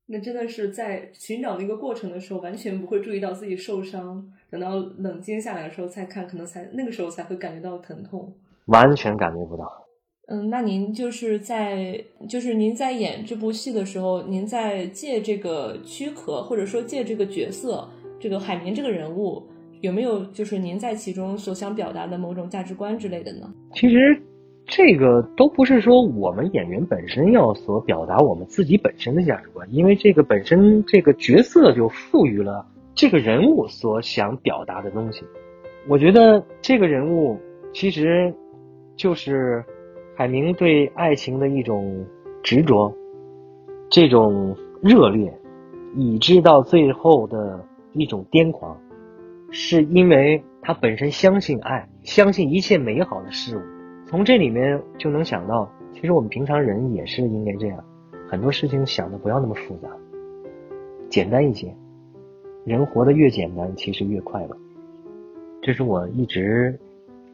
[0.08, 8.34] 那真的是在寻找那个过程的时候，完全不会注意到自己受伤，等到冷静下来的时候再看，可能才那个时候才会感觉到疼痛，
[8.66, 9.81] 完全感觉不到。
[10.34, 17.86] 嗯，那您就是在就是您在演这部戏的时候，您在借这个躯壳或者说借这个角色，
[18.18, 19.44] 这个海绵这个人物，
[19.82, 23.54] 有没有就是您在其中所想表达的某种价值观之类的呢？
[23.74, 24.18] 其实
[24.66, 32.66] 这个都不是说我们演员本身要所表达我们自己本身的价值观，因为这个本身这个角色就赋予了
[32.96, 35.26] 这个人物所想表达的东西。
[35.90, 37.38] 我觉得这个人物
[37.74, 38.34] 其实
[38.96, 39.62] 就是。
[40.16, 42.06] 海明对爱情的一种
[42.44, 42.94] 执着，
[43.90, 45.34] 这种热烈，
[45.96, 48.78] 以致到最后的一种癫狂，
[49.50, 53.62] 是因为他本身相信爱，相信一切美好的事物。
[54.06, 57.84] 从这里面就能想到，其实我们平常人也是应该这样，
[58.30, 59.90] 很多事情想的不要那么复杂，
[61.10, 61.74] 简单一些。
[62.64, 64.56] 人活得越简单，其实越快乐。
[65.64, 66.78] 这是我一直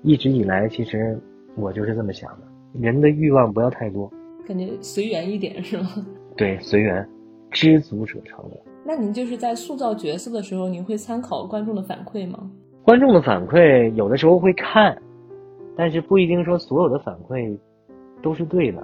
[0.04, 1.20] 一直以来，其实
[1.58, 2.47] 我就是这么想的。
[2.80, 4.12] 人的欲望不要太多，
[4.48, 6.06] 感觉随缘一点是吗？
[6.36, 7.08] 对，随缘，
[7.52, 8.64] 知足者常乐。
[8.86, 12.50] 那您就是在塑造角色的时候，您会参考观众的反馈吗？
[12.84, 14.98] 观众的反馈有的时候会看，
[15.76, 17.58] 但是不一定说所有的反馈
[18.22, 18.82] 都是对的，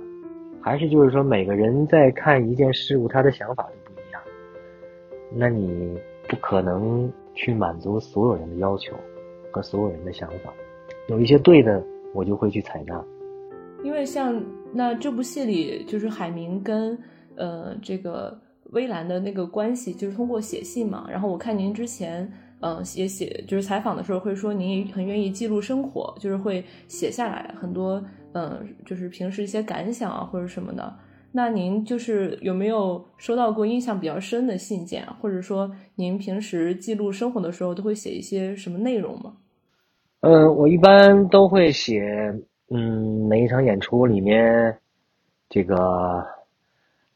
[0.60, 4.22] 还是就是说每个人在看一件事物，他的想法都不一样。
[5.36, 8.94] 那你不可能去满足所有人的要求
[9.52, 10.54] 和所有人的想法，
[11.08, 11.82] 有一些对的，
[12.14, 13.02] 我就会去采纳。
[13.84, 14.42] 因为像
[14.74, 16.98] 那这部戏里，就是海明跟
[17.36, 18.40] 呃这个
[18.72, 21.06] 微兰的那个关系，就是通过写信嘛。
[21.10, 30.92] 然后我看您之前嗯也写，就是采访的时候会说您也很愿意记录生活，就是会写下来很多嗯就是平时一些感想啊或者什么的。
[31.32, 39.34] 那您就是有没有收到过印象比较深的信件，或者说您平时记录生活的时候都会写一些什么内容吗？
[40.22, 42.02] 嗯，我一般都会写。
[42.76, 44.76] 嗯，每一场演出里面，
[45.48, 46.26] 这个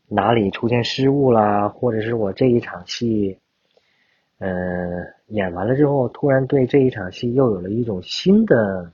[0.07, 3.39] 哪里出现失误啦，或者是我这一场戏，
[4.37, 4.51] 嗯，
[5.29, 8.91] 演完了之后，突然对这一场戏又有了一种新的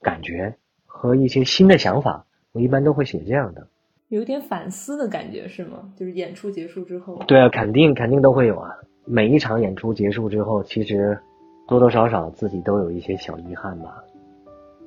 [0.00, 0.54] 感觉
[0.86, 3.66] 和一些新的想法，我一般都会写这样的，
[4.08, 5.92] 有点反思的感觉是吗？
[5.94, 8.74] 就是演出结束之后，对啊，肯定肯定都会有啊。
[9.04, 11.18] 每一场演出结束之后，其实
[11.66, 14.02] 多多少少自己都有一些小遗憾吧，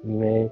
[0.03, 0.49] 因为。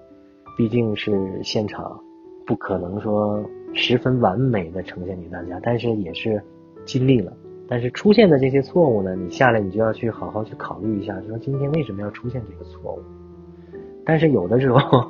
[0.60, 1.98] 毕竟是现场，
[2.46, 3.42] 不可能说
[3.74, 6.44] 十分完美的呈现给大家，但是也是
[6.84, 7.32] 尽力了。
[7.66, 13.00] 但是出现的这些错误呢，你下来你就要去好好去考虑一下，说今天为什么要出现这个错误？
[14.04, 15.10] 但是有的时候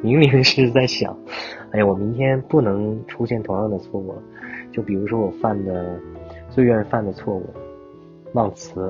[0.00, 1.14] 明明是在想，
[1.72, 4.22] 哎呀，我明天不能出现同样的错误了。
[4.72, 6.00] 就比如说我犯的
[6.48, 7.44] 最愿意犯的错误，
[8.32, 8.88] 忘词，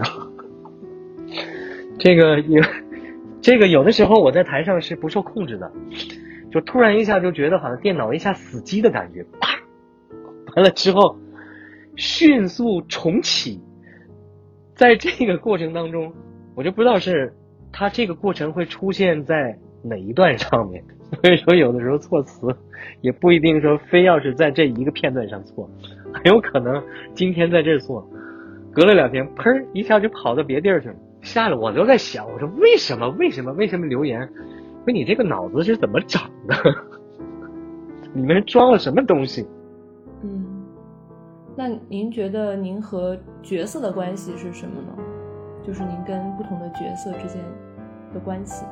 [1.99, 2.63] 这个也。
[3.43, 5.71] 这个有的时候我在台上是不受控制的，
[6.51, 9.59] 就突然一下就觉得好像电脑一下死机的感觉，啪，
[10.55, 11.17] 完了之后
[11.97, 13.61] 迅速重启，
[14.75, 16.13] 在这个过程当中，
[16.55, 17.35] 我就不知道是
[17.73, 20.85] 它这个过程会出现在哪一段上面，
[21.21, 22.47] 所以说有的时候措辞
[23.01, 25.69] 也不一定说非要是在这一个片段上错，
[26.15, 26.81] 很有可能
[27.13, 28.09] 今天在这错，
[28.73, 30.95] 隔了两天，砰一下就跑到别地儿去了。
[31.23, 33.09] 下来我都在想，我说为什么？
[33.11, 33.53] 为什么？
[33.53, 34.29] 为什么留言？
[34.85, 36.55] 说你这个脑子是怎么长的？
[38.15, 39.49] 里面装了什么东西？
[40.23, 40.45] 嗯，
[41.57, 45.03] 那您觉得您和角色的关系是什么呢？
[45.65, 47.41] 就是您跟不同的角色之间
[48.13, 48.67] 的关系。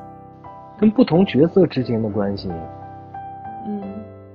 [0.78, 2.50] 跟不同角色之间的关系，
[3.66, 3.82] 嗯，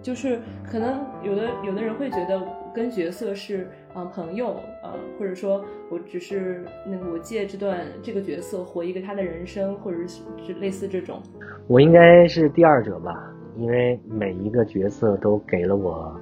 [0.02, 2.42] 就是可能有的有的人会觉得
[2.74, 4.50] 跟角色是啊、呃朋友
[4.84, 11.22] 啊、呃或者说我只是那个我借这段这个角色活一个他的人生，或者是是类似这种。
[11.68, 16.14] 我应该是第二者吧，因为每一个角色都给了我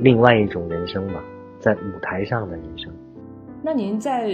[0.00, 1.22] 另外一种人生吧，
[1.60, 2.90] 在舞台上的人生。
[3.62, 4.30] 那您在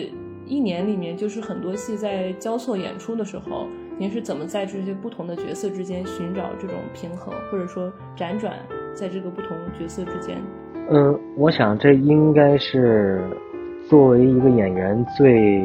[0.47, 3.66] 一年里面，就是很多戏在交错演出的时候，
[3.99, 8.55] 您是怎么在这些不同的角色之间寻找这种平衡，或者说辗转
[8.95, 10.41] 在这个不同角色之间？
[10.89, 13.20] 嗯，我想这应该是
[13.89, 15.62] 作为一个演员最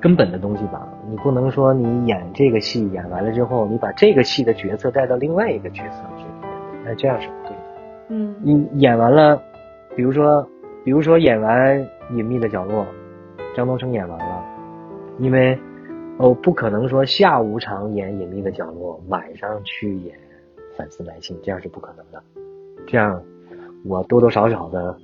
[0.00, 0.88] 根本的东西吧。
[1.08, 6.24] 你不能说你演这个戏演完了之后，你把这个戏的角色带到另外一个角色去，
[6.84, 7.62] 那这样是不对的。
[8.08, 9.40] 嗯你演完了，
[9.94, 10.46] 比如说，
[10.84, 11.78] 比如说演完
[12.16, 12.82] 《隐秘的角落》，
[13.56, 14.44] 张东升演完了，
[15.18, 15.58] 因为
[16.18, 20.16] 哦，不可能说下午场演《隐秘的角落》，晚上去演
[20.76, 22.22] 《反思来信》，这样是不可能的。
[22.86, 23.22] 这样，
[23.84, 24.98] 我多多少少的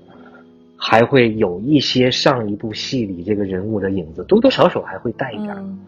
[0.76, 5.78] 还会有一些上一部戏里这个人物的影子，多多少少还会带一点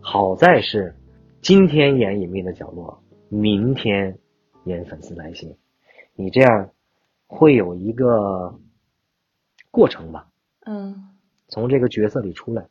[0.00, 0.94] 好在是
[1.42, 2.98] 今天演《隐秘的角落》，
[3.36, 4.18] 明天
[4.64, 5.50] 演《粉丝来信》，
[6.14, 6.70] 你这样
[7.26, 8.58] 会有一个
[9.70, 10.26] 过程吧，
[10.64, 11.04] 嗯。
[11.48, 12.66] 从这个角色里出来。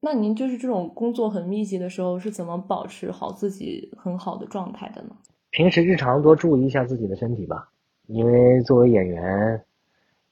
[0.00, 5.10] 那您就是这种工作很密集的时候，是怎么保持好自己很好的状态的呢？
[5.50, 7.68] 平时日常多注意一下自己的身体吧，
[8.06, 9.62] 因为作为演员，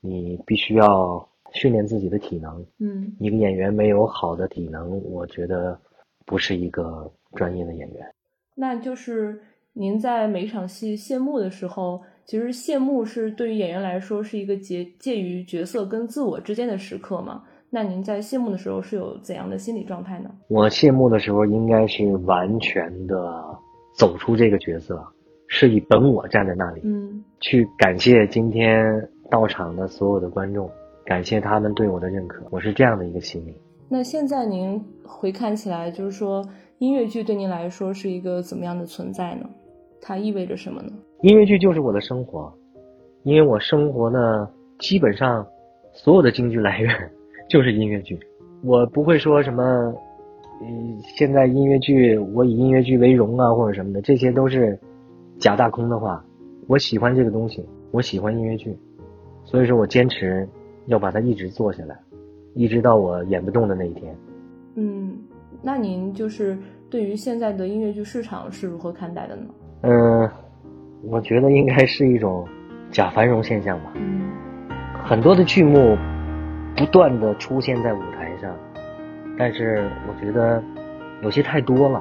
[0.01, 2.65] 你必须要训练自己的体能。
[2.79, 5.79] 嗯一个演员没有好的体能，我觉得
[6.27, 8.07] 不是一个专业的演员。
[8.55, 9.41] 那就是
[9.73, 17.45] 您在每一场戏谢幕的时候，其实谢幕是对于演员来说是一个介介于角色跟自我之间的时刻嘛？
[17.71, 20.31] 那您在谢幕的时候是有怎样的心理状态呢？
[20.49, 23.45] 我谢幕的时候应该是完全的
[23.95, 25.07] 走出这个角色，
[25.53, 28.87] 是以本我站在那里，嗯去感谢今天
[29.29, 30.71] 到场的所有的观众，
[31.05, 33.53] 感谢他们对我的认可，我是这样的一个心理。
[33.89, 36.41] 那现在您回看起来，就是说
[36.79, 39.51] 音乐剧对您来说是一个怎么样的存在呢？
[40.01, 40.93] 它意味着什么呢？
[41.23, 42.51] 音乐剧就是我的生活，
[43.25, 44.49] 因为我生活呢，
[44.79, 45.45] 基本上
[45.93, 46.95] 所有的经济来源
[47.49, 48.17] 就是音乐剧。
[48.63, 49.65] 我不会说什么，
[50.63, 54.79] 嗯，现在音乐剧我以音乐剧为荣啊，或者什么的，这些都是
[55.41, 56.25] 假大空的话。
[56.69, 58.79] 我喜欢这个东西，我喜欢音乐剧，
[59.43, 60.49] 所以说我坚持
[60.87, 61.99] 要把它一直做下来，
[62.55, 64.15] 一直到我演不动的那一天。
[64.77, 65.19] 嗯，
[65.63, 66.57] 那您就是
[66.89, 69.43] 对于现在的音乐剧市场是如何看待的呢？
[69.81, 70.31] 嗯，
[71.03, 72.47] 我觉得应该是一种
[72.93, 73.93] 假繁荣现象吧。
[73.97, 74.31] 嗯
[75.03, 75.97] 很多的剧目
[76.77, 78.55] 不断的出现在舞台上，
[79.37, 80.63] 但是我觉得
[81.23, 82.01] 有些太多了，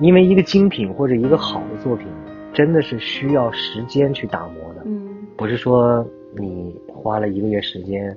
[0.00, 2.08] 因为一个精品或者一个好的作品，
[2.52, 6.04] 真的是需要时间去打磨的，嗯不是说
[6.36, 8.16] 你花了一个月时间，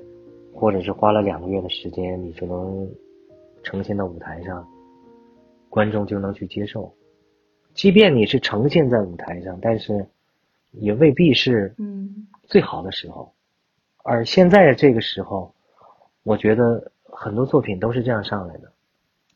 [0.53, 2.89] 或者是花了两个月的时间，你就能
[3.63, 4.67] 呈现到舞台上，
[5.69, 6.91] 观众就能去接受。
[7.73, 10.05] 即便你是呈现在舞台上，但是
[10.71, 13.31] 也未必是嗯最好的时候。
[14.03, 15.53] 而现在这个时候，
[16.23, 18.71] 我觉得很多作品都是这样上来的，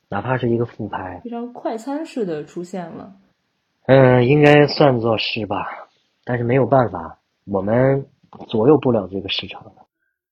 [0.10, 3.16] 哪怕是一个复拍，非常快餐式的出现了。
[3.88, 5.66] 嗯，应该算作是吧。
[6.24, 8.06] 但是没有办法，我们
[8.48, 9.72] 左右不了这个市场的。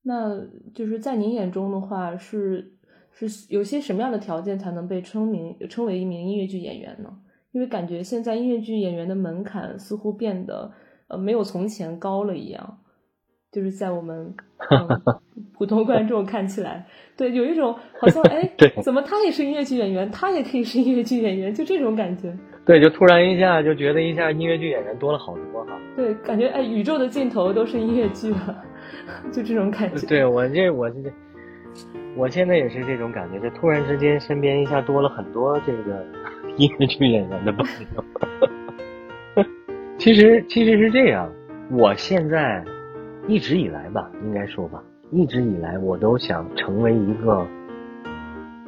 [0.02, 0.38] 那
[0.74, 2.74] 就是在您眼中的话，是
[3.12, 7.10] 是有些什么样的条件才能被称名称为一名音乐剧演员呢？
[7.52, 10.72] 因为感觉现在音乐剧演员的门槛似乎变得
[11.08, 12.80] 呃没有从前高了一样，
[13.52, 14.34] 就是在我们、
[14.72, 14.90] 嗯、
[15.54, 22.36] 普通观众看起来，对，有一种好像哎 对，怎么他也是音乐剧演员，他也可以是音乐剧演员，就这种感觉。
[22.66, 25.72] 对，就突然一下就觉得一下音乐剧演员多了好多哈。
[25.98, 28.64] 对，感觉哎，宇宙的尽头都是音乐剧了，
[29.32, 30.08] 就这种感觉。
[30.08, 30.96] 对我这我这，
[32.16, 36.06] 我现在也是这种感觉，就突然之间身边一下多了很多这个
[36.56, 38.04] 音乐剧演员的朋友。
[40.00, 41.30] 其实其实是这样，
[41.70, 42.64] 我现在
[43.28, 47.46] 一直以来吧，应该说吧，一直以来我都想成为一个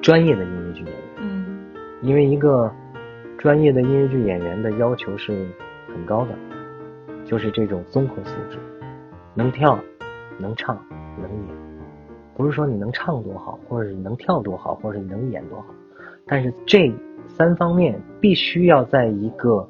[0.01, 1.45] 专业的音乐剧演员，嗯
[2.01, 2.71] 因为一个
[3.45, 5.45] 专业的音乐剧演员的要求是
[5.93, 6.31] 很高的，
[7.23, 8.57] 就是这种综合素质，
[9.35, 9.77] 能跳，
[10.39, 10.75] 能唱，
[11.21, 11.55] 能演。
[12.35, 15.67] 不是说你能唱多好，或者你能跳多好，或者你能演多好，
[16.25, 16.91] 但是这
[17.27, 19.69] 三方面必须要在一个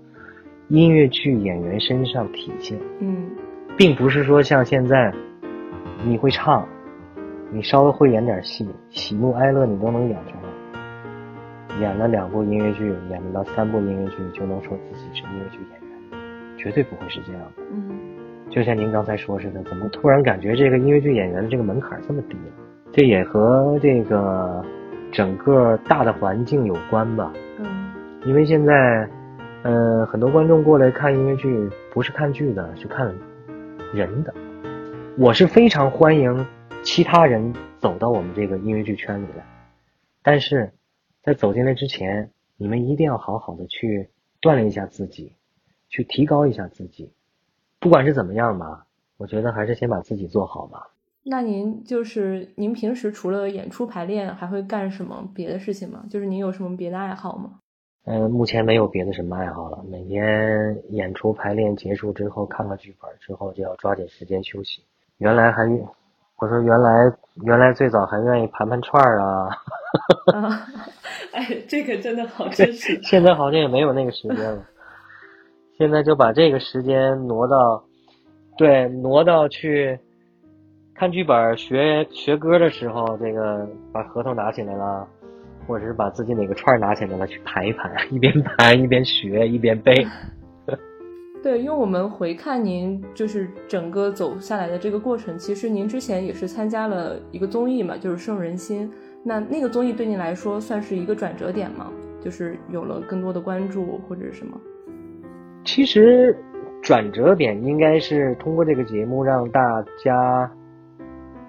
[0.69, 3.27] 音乐剧演员身上体现，嗯
[3.75, 5.13] 并不是说像现在
[6.05, 6.65] 你会唱，
[7.51, 10.44] 你稍微会演点戏，喜怒哀乐你都能演出来。
[11.79, 17.63] 演了两部音乐剧，演了三部音乐剧，就能说自己是音乐剧演员，绝对不会是这样的。
[17.71, 17.91] 嗯，
[18.49, 22.37] 就像您刚才说似的，怎么突然感觉这个音乐剧演员的这个门槛这么低？
[22.93, 24.63] 这也和这个
[25.11, 27.33] 整个大的环境有关吧。
[27.59, 27.93] 嗯，
[28.25, 29.09] 因为现在，
[29.63, 33.13] 呃，很多观众过来看音乐剧，不是看剧的，是看
[33.93, 34.33] 人的。
[35.17, 36.45] 我是非常欢迎
[36.83, 39.43] 其他人走到我们这个音乐剧圈里来，
[40.23, 40.71] 但是
[41.25, 44.07] 在走进来之前，你们一定要好好的去
[44.39, 45.33] 锻炼一下自己，
[45.89, 47.11] 去提高一下自己。
[47.79, 48.85] 不管是怎么样吧，
[49.17, 50.87] 我觉得还是先把自己做好吧。
[51.23, 56.05] 那您就是您平时除了演出排练，还会干什么别的事情吗？
[56.11, 57.59] 就是您有什么别的爱好吗？
[58.03, 59.83] 嗯，目前没有别的什么爱好了。
[59.89, 64.83] 每天演出排练结束之后，看看剧本之后，就要抓紧时间休息。
[65.17, 65.63] 原来还，
[66.37, 67.11] 我说原来
[67.41, 69.49] 原来最早还愿意盘盘串儿啊。
[71.35, 72.99] 啊，哎，这个真的好真实。
[73.03, 74.65] 现在好像也没有那个时间了。
[75.77, 77.83] 现在就把这个时间挪到，
[78.57, 79.99] 对，挪到去。
[80.97, 85.05] 看剧本学学歌的时候，这个把合同拿起来了，
[85.67, 89.93] 或者是把自己哪个串拿起来了去盘一盘，一边盘一边学一边背。
[91.43, 98.89] 对，因为我们回看您就是整个走下来的这个过程，其实您之前也是参加了一个综艺嘛，就是《胜人心》。
[99.23, 101.91] 那那个综艺对您来说算是一个转折点吗？
[102.19, 104.59] 就是有了更多的关注或者什么？
[105.63, 106.35] 其实
[106.81, 110.51] 转折点应该是通过这个节目让大家。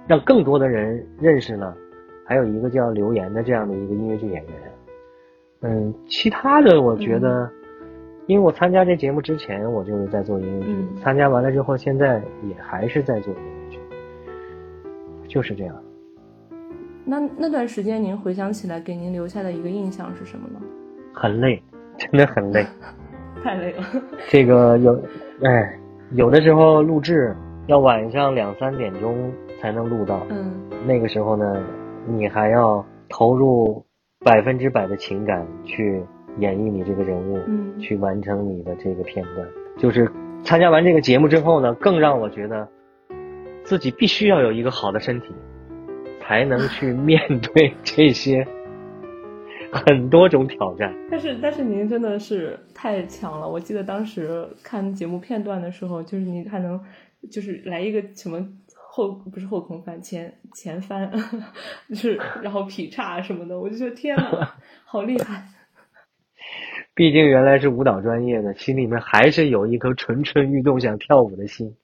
[0.09, 1.77] 让更多的人认识了，
[2.25, 4.53] 还有一个叫刘岩的这样的一个音乐剧演员。
[5.63, 7.51] 嗯，其他的我觉得，
[8.27, 13.81] 因为我参加这节目之前，我就是在做音乐剧，参加完了之后，现在也还是在做音乐剧，
[15.29, 15.77] 就是这样。
[17.05, 20.61] 那那段时间，您回想起来，给您留下的一个印象是什么呢？
[21.13, 21.63] 很累，
[21.97, 22.67] 真的很累，
[23.45, 23.85] 太累了。
[24.29, 25.01] 这个有，
[25.43, 25.79] 哎，
[26.13, 27.35] 有的时候录制
[27.67, 29.33] 要晚上两三点钟。
[29.59, 30.53] 才能录到，嗯，
[30.87, 31.57] 那个时候呢，
[32.07, 33.83] 你还要投入
[34.23, 36.03] 百分之百的情感去
[36.39, 39.49] 演绎你这个人物，嗯，去完成你的这个片段。
[39.79, 40.11] 就是
[40.45, 42.69] 参加完这个节目之后呢，更让我觉得
[43.65, 45.29] 自己必须要有一个好的身体，
[46.21, 48.47] 才能去 面对这些
[49.73, 50.95] 很多种挑战。
[51.11, 53.49] 但是，但是您真的是太强了。
[53.49, 56.81] 我记得当时看节目片段的时候，就是您还能
[57.31, 58.47] 就是来一个什么。
[58.89, 61.13] 后不是后空翻，前前翻，
[61.91, 64.55] 就是然后劈叉什么的，我就觉得天呐，
[64.87, 65.45] 好厉害！
[66.97, 71.77] 毕竟原来是舞蹈专业的，心里面还是有一颗蠢蠢欲动想跳舞的心。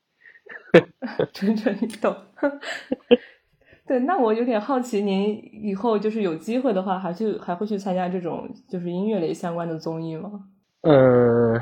[1.32, 2.16] 蠢蠢欲动。
[3.86, 10.46] 对，那我有点好奇，您以后就是有机会的话，还去还会去参加这种就是音乐类相关的综艺吗？
[10.80, 11.60] 嗯，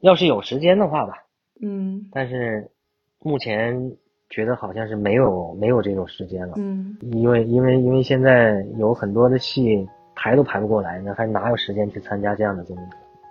[0.00, 1.24] 要是有时间的话吧。
[1.60, 2.06] 嗯。
[2.12, 2.70] 但是
[3.18, 3.96] 目前。
[4.30, 12.80] 觉得好像是没有没有这种时间了，嗯，因为因为因为现在有很多的戏排都排不过来那，还哪有时间去参加这样的综艺？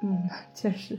[0.03, 0.17] 嗯，
[0.53, 0.97] 确实，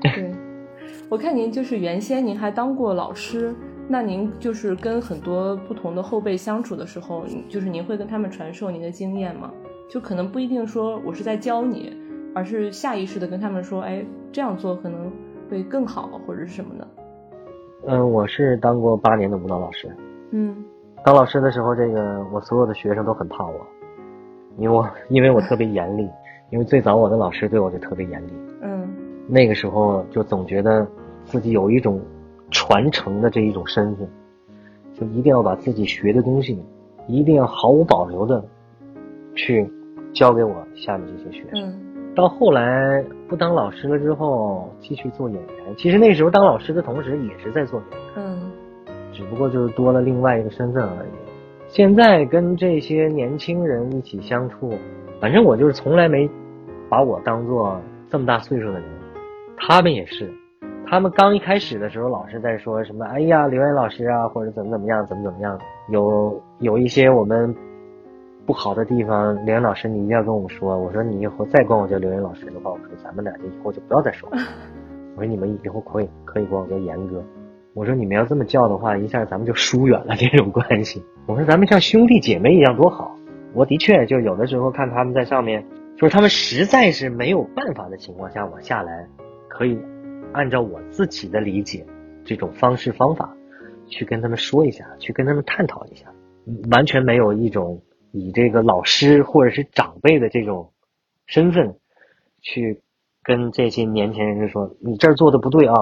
[0.00, 0.34] 对，
[1.10, 3.54] 我看您就是原先您还当过老师，
[3.88, 9.52] 那您就是跟很多不同的后辈相处的时候，就是您会跟他们传授您的经验吗？
[9.88, 11.96] 就可能不一定说我是在教你，
[12.32, 15.10] 而是下意识的跟他们说，哎，这样做可能
[15.50, 16.86] 会更好，或者是什么的。
[17.88, 19.88] 嗯，我是当过八年的舞蹈老师。
[20.30, 20.64] 嗯，
[21.04, 23.66] 当老师的时候，这个我所有的学生都很怕我，
[24.56, 26.08] 因为我 因为我特别严厉，
[26.50, 28.32] 因为最早我的老师对我就特别严厉。
[28.62, 28.88] 嗯，
[29.28, 30.86] 那个时候就总觉得
[31.24, 32.00] 自己有一种
[32.50, 34.08] 传承的这一种身份，
[34.94, 36.62] 就一定要把自己学的东西，
[37.06, 38.44] 一定要毫无保留的
[39.34, 39.70] 去
[40.12, 41.72] 教给我下面这些学生。
[42.12, 45.76] 到后来不当老师了之后，继续做演员。
[45.76, 48.00] 其实那时候当老师的同时，也是在做演员。
[48.16, 48.50] 嗯，
[49.12, 51.29] 只不过就是多了另外一个身份而已。
[51.72, 54.72] 现在跟这些年轻人一起相处，
[55.20, 56.28] 反正我就是从来没
[56.88, 58.82] 把我当做这么大岁数的人。
[59.56, 60.28] 他们也是，
[60.84, 65.56] 他们刚一开始的时候，老是在说什么“哎呀，刘岩老师啊”或者怎么怎么样，怎么怎么样。
[65.90, 67.54] 有有一些我们。
[68.46, 70.76] 不好的地方，刘岩老师，你一定要跟我们说。
[70.76, 74.38] 我说你以后再管我叫刘岩老师的话，我说咱们俩就以后就不要再说了。
[75.14, 77.22] 我说你们以后可以可以管我叫严哥。
[77.74, 81.00] 我说你们要这么叫的话，一下咱们就疏远了这种关系。
[81.26, 83.16] 我说咱们像兄弟姐妹一样多好。
[83.52, 85.64] 我的确就有的时候看他们在上面，
[85.96, 89.08] 就是他们实在是没有办法的情况下，我下来
[89.48, 89.78] 可以
[90.32, 91.84] 按照我自己的理解
[92.24, 93.36] 这种方式方法
[93.88, 96.12] 去跟他们说一下，去跟他们探讨一下。
[96.70, 100.72] 完全没有一种以这个老师或者是长辈的这种
[101.26, 101.76] 身份
[102.40, 102.82] 去
[103.22, 105.74] 跟这些年轻人说你这儿做的不对啊，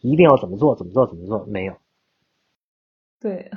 [0.00, 1.74] 一定要怎么做怎么做怎么做，没有。
[3.20, 3.50] 对，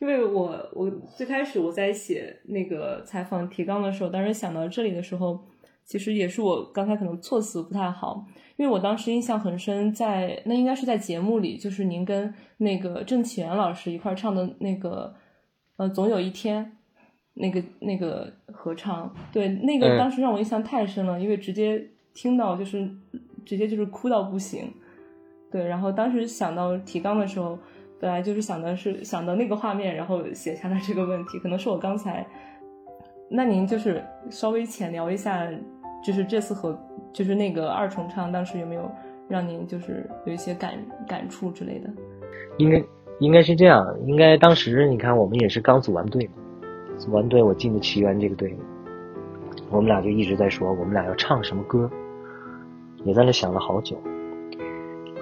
[0.00, 5.40] 因为我我最开始我在写那个采访提纲的时候，当时想到这里的时候，
[5.84, 8.26] 其实也是我刚才可能措辞不太好，
[8.56, 15.14] 因为我当时印象很深，在那应该是在节目里，就是您跟那个郑启元老师一块唱的那个。
[15.78, 16.72] 呃，总有一天，
[17.34, 22.88] 那个那个合唱，对那个当时让我印象太深了，因为直接听到就是
[23.44, 24.72] 直接就是哭到不行，
[25.52, 27.58] 对，然后当时想到提纲的时候，
[28.00, 32.26] 本来就是想的是想到那个画面，然后写下了这个问题，可能是我刚才，
[33.28, 35.46] 那您就是稍微浅聊一下，
[36.04, 36.78] 就是这次和
[37.12, 38.90] 就是那个二重唱，当时有没有
[39.28, 40.74] 让您就是有一些感
[41.06, 41.90] 感触之类的？
[42.58, 42.82] 应该。
[43.18, 46.28] 应该是这样，应该当时你看我们也是刚组完队，
[46.98, 48.54] 组完队我进的奇缘这个队，
[49.70, 51.90] 我们俩就一直在说我们俩要唱什么歌，
[53.04, 53.96] 也在那想了好久。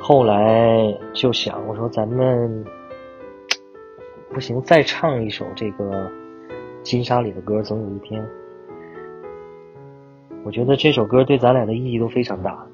[0.07, 2.62] 后来就想我说咱们
[4.28, 6.11] 不行，再唱一首这个
[6.82, 8.22] 金沙里的歌，总有一天。
[10.44, 12.66] 我觉得这首歌对咱俩的意义都非常大。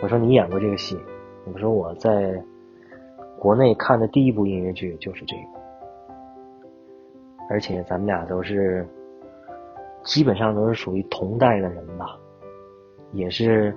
[0.00, 0.96] 我说你演过这个戏，
[1.52, 2.40] 我说我在。
[3.36, 5.42] 国内看的第一部音乐剧就是这个，
[7.50, 8.88] 而且咱们俩都是
[10.04, 12.16] 基本上都是属于同代的人吧，
[13.12, 13.76] 也是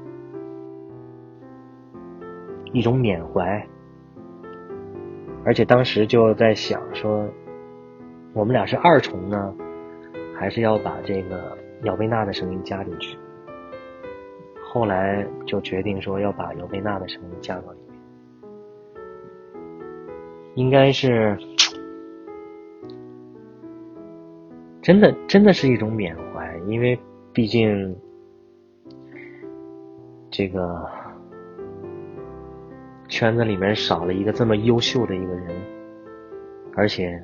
[2.74, 3.68] 一种缅怀。
[5.46, 7.26] 而且当时就在想说，
[8.34, 9.56] 我们俩是二重呢，
[10.36, 13.18] 还是要把这个姚贝娜的声音加进去？
[14.62, 18.00] 后来就决定说要把姚贝娜的声音加到里面。
[20.56, 21.38] 应该是
[24.82, 27.00] 真的，真的是一种缅怀，因为
[27.32, 27.96] 毕竟
[30.30, 30.86] 这个
[33.08, 35.56] 圈子里面少了一个这么优秀的一个人，
[36.76, 37.24] 而且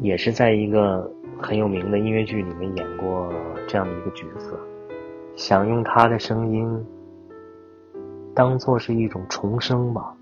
[0.00, 1.10] 也是在一个
[1.40, 3.32] 很有名的音乐剧里面演过
[3.68, 4.58] 这样的一个角色，
[5.36, 6.86] 想用他的声音
[8.34, 10.16] 当做是一种重生吧。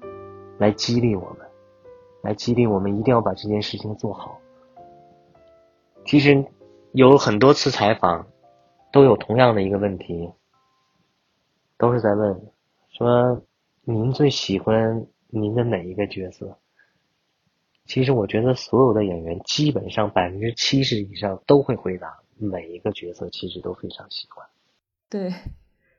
[0.59, 1.38] 来激励我们，
[2.22, 4.38] 来激励我们，一定要把这件事情做好。
[6.05, 6.44] 其实
[6.92, 8.24] 有很多次采访，
[8.92, 10.30] 都有同样的一个问题，
[11.78, 12.40] 都是在问
[12.90, 13.42] 说
[13.85, 16.57] 您最喜欢您的哪一个角色？
[17.85, 24.47] 其实我觉得所有的演员基本上百分之七十以上都会回答每一个角色，其实都非常喜欢。
[25.11, 25.35] 对，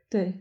[0.10, 0.34] 对，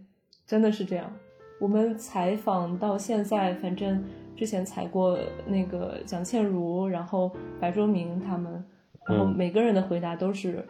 [0.47, 1.12] 真的是这样。
[1.59, 4.05] 我们采访到现在，反正
[4.36, 8.64] 之前采过那个蒋倩茹，然后白卓明他们，
[9.09, 10.64] 然后每个人的回答都是，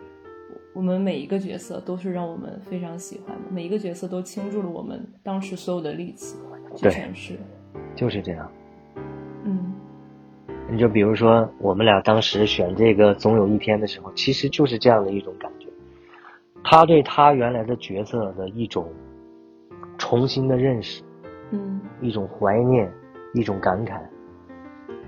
[0.75, 6.35] 我们每一个角色都是让我们非常喜欢的，每一个角色都倾注了我们当时所有的力气
[6.77, 7.39] 去诠释，
[7.95, 8.51] 就是这样。
[9.45, 9.75] 嗯，
[10.71, 15.69] 你就比如说我们俩当时选这个总有一天的时候，其实就是这样的一种感觉，
[16.65, 18.87] 他对他原来的角色的一种。
[19.99, 21.03] 重新的认识，
[21.53, 22.91] 嗯，一种怀念，
[23.35, 24.01] 一种感慨。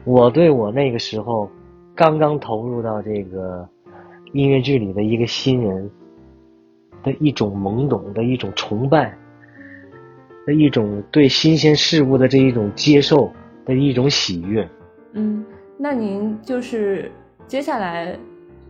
[0.04, 1.50] 我对我那个时候
[1.96, 3.68] 刚刚投入到这个
[4.32, 5.90] 音乐剧里的一个新人
[7.02, 9.16] 的一种懵懂的一种崇拜，
[10.46, 13.32] 的一种对新鲜事物的这一种接受
[13.64, 14.68] 的一种喜悦。
[15.12, 15.44] 嗯，
[15.78, 17.10] 那您就是
[17.46, 18.18] 接下来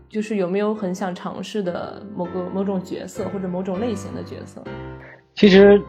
[0.09, 4.63] 就是有没有很想尝试的某个某种角色或者某种类型的角色？
[5.35, 5.81] 其实。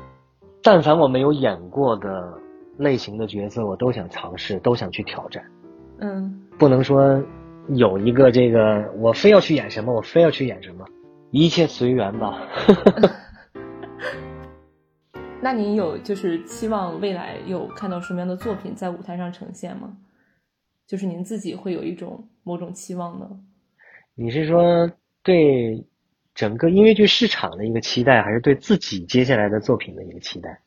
[0.68, 2.34] 但凡我没有演过的
[2.80, 5.44] 类型的角色，我都想尝试，都想去挑战。
[6.00, 7.24] 嗯，不能说
[7.68, 10.84] 有一个这个我非要去演什么，我非要去演什么，
[11.30, 12.42] 一切随缘吧。
[15.46, 19.96] 那您有就是期望未来有看到什么样的作品在舞台上呈现吗？
[20.88, 23.30] 就是您自己会有一种某种期望呢？
[24.16, 24.92] 你是说
[25.22, 25.86] 对？
[26.34, 30.60] 整个音乐剧市场的一个期待，还是对自己接下来的作品的一个期待？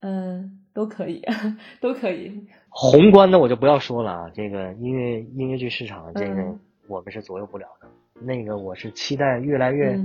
[0.00, 1.22] 嗯，都可以，
[1.80, 2.44] 都可以。
[2.70, 6.58] 宏观的我就不要说了啊，这个音乐音乐剧市场，这个
[6.88, 7.86] 我们是左右不了的。
[8.20, 9.96] 那个我是期待越来越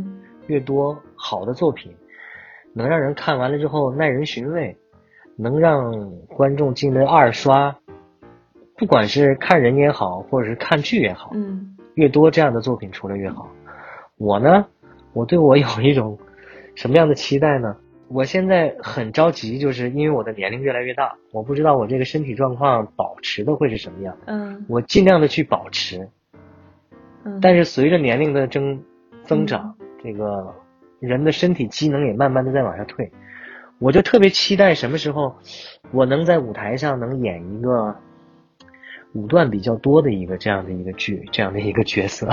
[0.46, 1.92] 越多好的作品，
[2.74, 4.76] 能让人看完了之后耐人寻味，
[5.38, 7.76] 能让观众进来二刷，
[8.78, 13.50] 不管是看人也好，或者是看剧也好，嗯，越多这样的作品出来越好。
[14.18, 14.66] 我呢？
[15.14, 16.18] 我对我有一种
[16.76, 17.78] 什么样的期待呢？
[18.10, 24.16] 我现在很着急，就是因为我的年龄越来越大，我不知道我这个身体状况保持的会是什么样。
[24.26, 26.08] 嗯我尽量的去保持，
[27.24, 28.84] 嗯，但是随着年龄的增
[29.24, 30.54] 增长，这个
[31.06, 33.12] 人的身体机能也慢慢的在往下退。
[33.80, 35.36] 我就特别期待什么时候
[35.92, 37.94] 我能在舞台上能演一个
[39.14, 42.30] 舞段比较多的一个这样的一个剧，这样的一个角色。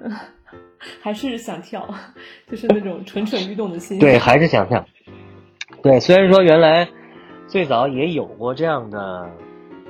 [1.02, 1.86] 还是想跳，
[2.46, 3.98] 就是那种蠢蠢欲动的心。
[4.00, 4.82] 对，还是想跳。
[5.82, 6.88] 对，虽然说原来
[7.46, 9.28] 最早也有过这样的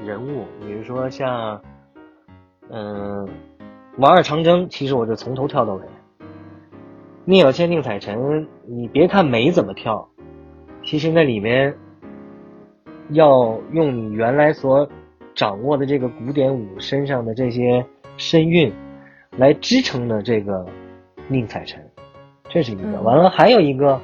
[0.04, 1.62] 人物，比如说像
[2.70, 3.24] 嗯
[3.98, 5.82] 《王二长征》，其实我就从头跳到尾。
[7.28, 10.08] 聂小倩、宁采臣，你别看没怎么跳，
[10.82, 11.76] 其实那里面
[13.10, 14.88] 要用你原来所
[15.34, 17.84] 掌握的这个古典舞身上的这些
[18.16, 18.72] 身韵
[19.36, 20.64] 来支撑的这个
[21.28, 21.86] 宁采臣，
[22.48, 22.80] 这是一个。
[22.84, 24.00] 嗯完了还有一个，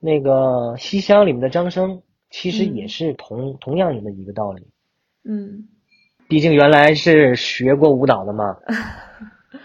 [0.00, 4.66] 那个《西厢》里面的张生，其实也是同、同样的一个道理。
[5.22, 5.68] 嗯
[6.30, 8.56] 毕竟原来是学过舞蹈的嘛，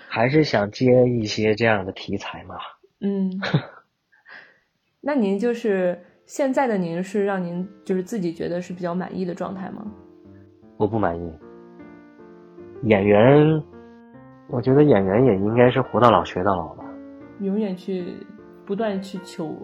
[0.09, 2.55] 还是想接一些这样的题材嘛。
[3.03, 3.29] 嗯，
[5.01, 9.85] 那您就是现在的您是让您就是自己觉得是比较满意的状态吗？
[10.77, 11.33] 我不满意。
[12.83, 13.63] 演员，
[14.49, 16.83] 我觉得演员也应该是活到老学到老吧。
[17.41, 18.15] 永远去
[18.65, 19.55] 不断去求，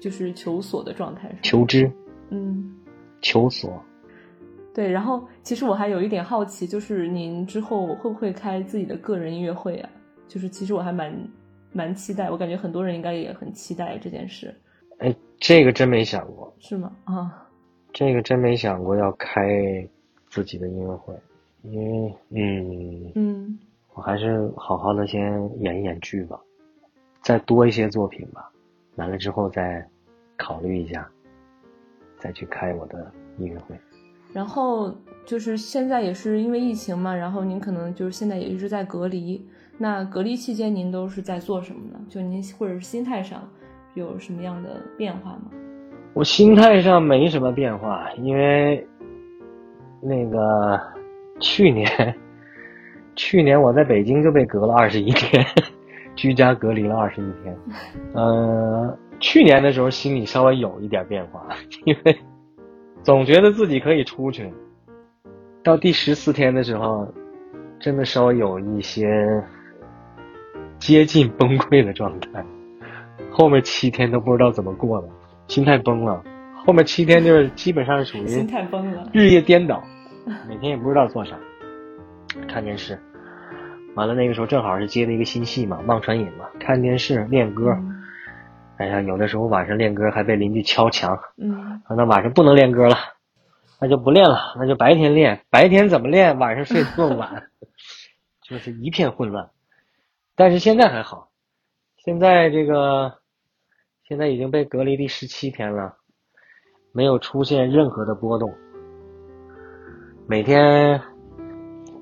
[0.00, 1.50] 就是求索的状态是？
[1.50, 1.90] 求知，
[2.30, 2.76] 嗯。
[3.20, 3.80] 求索。
[4.74, 9.88] 对，然后其实我还有一点好奇，就是您之后会不会开自己的个人音乐会啊？
[10.26, 11.12] 就是其实我还蛮
[11.72, 14.54] 蛮期待，我感觉很多人应该也很期待这件事，
[14.98, 16.92] 哎，这个真没想过，是吗？
[17.04, 17.48] 啊，
[17.92, 19.86] 这个真没想过要开
[20.28, 21.14] 自己的音乐会，
[21.62, 23.58] 因为嗯，嗯。
[23.94, 25.22] 我还是好好的先
[25.60, 26.40] 演一演剧吧，
[27.20, 28.50] 再多一些作品吧，
[28.96, 29.86] 完了之后再
[30.38, 31.06] 考虑一下，
[32.18, 33.76] 再去开我的音乐会。
[34.32, 34.90] 然后
[35.26, 39.46] 就是现在也是因为疫情嘛，然后您可能就是现在也一直在隔离。
[39.82, 41.98] 那隔离期间您都是在做什么呢？
[42.08, 43.42] 就您或者是心态上
[43.94, 45.50] 有什么样的变化吗？
[46.14, 48.86] 我心态上没什么变化，因为
[50.00, 50.80] 那个
[51.40, 51.84] 去年，
[53.16, 55.44] 去年我在北京就被隔了二十一天，
[56.14, 57.58] 居家隔离了二十一天。
[58.14, 61.48] 呃，去年的时候心里稍微有一点变化，
[61.86, 62.16] 因为
[63.02, 64.48] 总觉得自己可以出去。
[65.64, 67.12] 到第十四天的时候，
[67.80, 69.42] 真的稍微有一些
[70.82, 72.44] 接近崩溃的状态。
[73.30, 75.08] 后面七天都不知道怎么过了，
[75.46, 76.20] 心态崩了。
[76.66, 79.08] 后面七天就是基本上是属心态崩了。
[79.12, 79.80] 日夜颠倒，
[80.48, 81.36] 每天也不知道做啥，
[82.48, 82.98] 看电视。
[83.94, 87.70] 完了那个时候正好是接了一个新戏嘛，《忘川引》嘛，看电视练歌。
[87.70, 87.98] 嗯
[88.78, 92.96] 哎呀，有的时候晚上练歌还被邻居敲墙，嗯说那晚上不能练歌了，
[93.80, 95.42] 那就不练了，那就白天练。
[95.48, 96.36] 白天怎么练？
[96.40, 97.44] 晚上睡这么晚，
[98.42, 99.48] 就是一片混乱。
[100.34, 101.28] 但是现在还好，
[101.96, 103.12] 现在这个
[104.08, 105.96] 现在已经被隔离第十七天了，
[106.92, 108.52] 没有出现任何的波动。
[110.26, 111.00] 每天，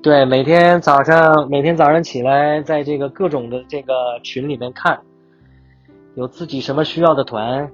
[0.01, 5.01] 对，每天早上每天早上起来，在这个各种的这个群里面看，
[6.15, 7.69] 有自己什么需要的团，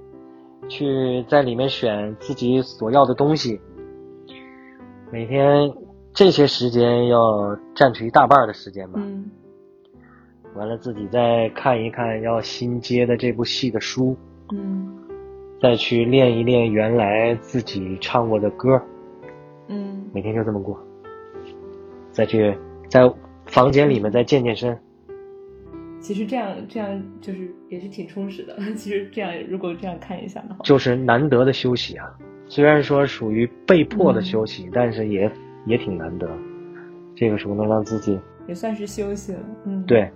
[0.68, 3.60] 去在里面选自己所要的东西。
[5.12, 5.72] 每天
[6.12, 9.00] 这些时间要占据一大半的时间吧。
[10.58, 14.16] 完了自己再看一看要新接的这部戏的书，
[14.52, 14.88] 嗯
[15.62, 18.80] 再去练一练原来自己唱过的歌，
[19.68, 20.76] 嗯每天就这么过。
[22.10, 22.52] 再去
[22.88, 23.08] 在
[23.46, 24.76] 房间里面再健健身，
[26.00, 28.56] 其实这样这样就是也是挺充实的。
[28.74, 32.06] 其实这样如果这样看一下的话，就是难得的休息啊。
[32.48, 35.30] 虽然说属于被迫的休息，但是也
[35.66, 36.28] 也挺难得。
[37.14, 39.40] 这个时候能让自己也算是休息了。
[39.66, 40.10] 嗯，，对，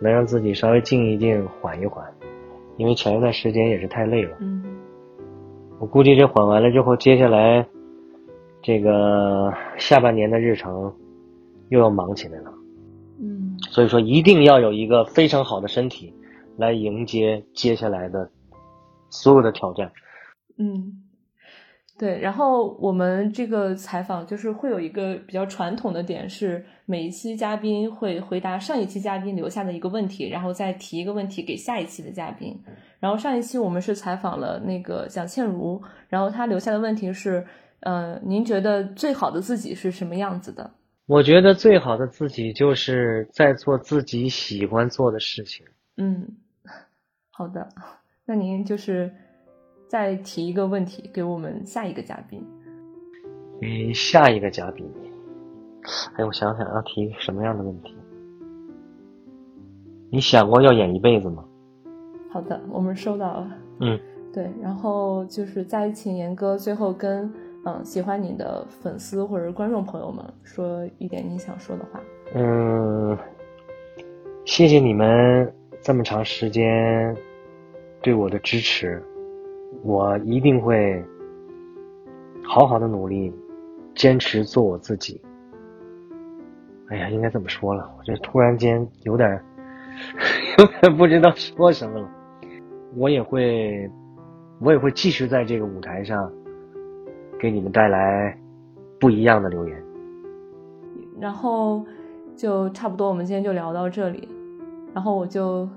[0.00, 2.04] 能让自己稍微静一静，缓一缓，
[2.76, 4.36] 因为前一段时间也是太累了。
[4.40, 4.64] 嗯
[5.80, 7.66] 我估计这缓完了之后，接下来
[8.62, 10.92] 这个下半年的日程
[11.68, 12.52] 又要忙起来了。
[13.20, 16.12] 嗯所以说，一定要有一个非常好的身体
[16.56, 18.30] 来迎接接下来的
[19.10, 19.90] 所有的挑战。
[20.58, 21.07] 嗯。
[21.98, 32.56] 对，然后我们这个采访就是会有一个比较传统的点，是每一期嘉宾会回答上一期嘉宾留下的一个问题，然后再提一个问题给下一期的嘉宾。
[33.00, 37.44] 然后上一期我们是采访了那个蒋倩茹，然后她留下的问题是，
[37.80, 40.70] 呃，您觉得最好的自己是什么样子的？
[41.06, 45.66] 我觉得最好的自己就是在做自己喜欢做的事情。
[45.96, 46.36] 嗯，
[47.32, 47.68] 好的。
[48.24, 49.12] 那您就是
[49.88, 52.44] 再提一个问题给我们下一个嘉宾。
[53.60, 54.86] 给下一个嘉宾，
[56.14, 57.96] 哎，我想想要提什么样的问题？
[60.10, 61.44] 你想过要演一辈子吗？
[62.30, 63.58] 好的，我们收到了。
[63.80, 63.98] 嗯，
[64.32, 67.32] 对，然后就是再请严哥最后跟
[67.64, 72.00] 嗯喜欢你的粉丝或者观众朋友们说一点你想说的话。
[72.34, 73.18] 嗯，
[74.44, 77.16] 谢谢你们这么长时间
[78.02, 79.02] 对我的支持，
[79.82, 81.04] 我一定会
[82.44, 83.32] 好好的努力，
[83.94, 85.20] 坚持做我自己。
[86.88, 87.90] 哎呀，应该怎么说了？
[87.98, 89.42] 我这突然间有点
[90.58, 92.08] 有点不知道说什么了。
[92.96, 93.90] 我也会，
[94.60, 96.32] 我也会继续在这个舞台上
[97.38, 98.36] 给你们带来
[98.98, 99.82] 不一样的留言。
[101.20, 101.84] 然后
[102.34, 104.26] 就差不多，我们今天就聊到这里。
[104.94, 105.68] 然后我就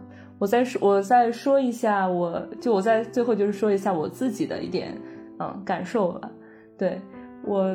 [0.41, 4.97] 我再说，我再说一下，我就我在最后就是说一下我自己的一点
[5.39, 6.27] 嗯感受吧。
[6.79, 6.99] 对
[7.43, 7.71] 我，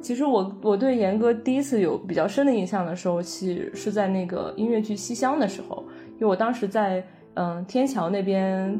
[0.00, 5.84] 其实我我对严哥第一次有比较深的印象的时候，其实是在那个音乐剧《西厢》的时候，
[6.14, 7.00] 因为我当时在。
[7.34, 8.78] 嗯，天桥那边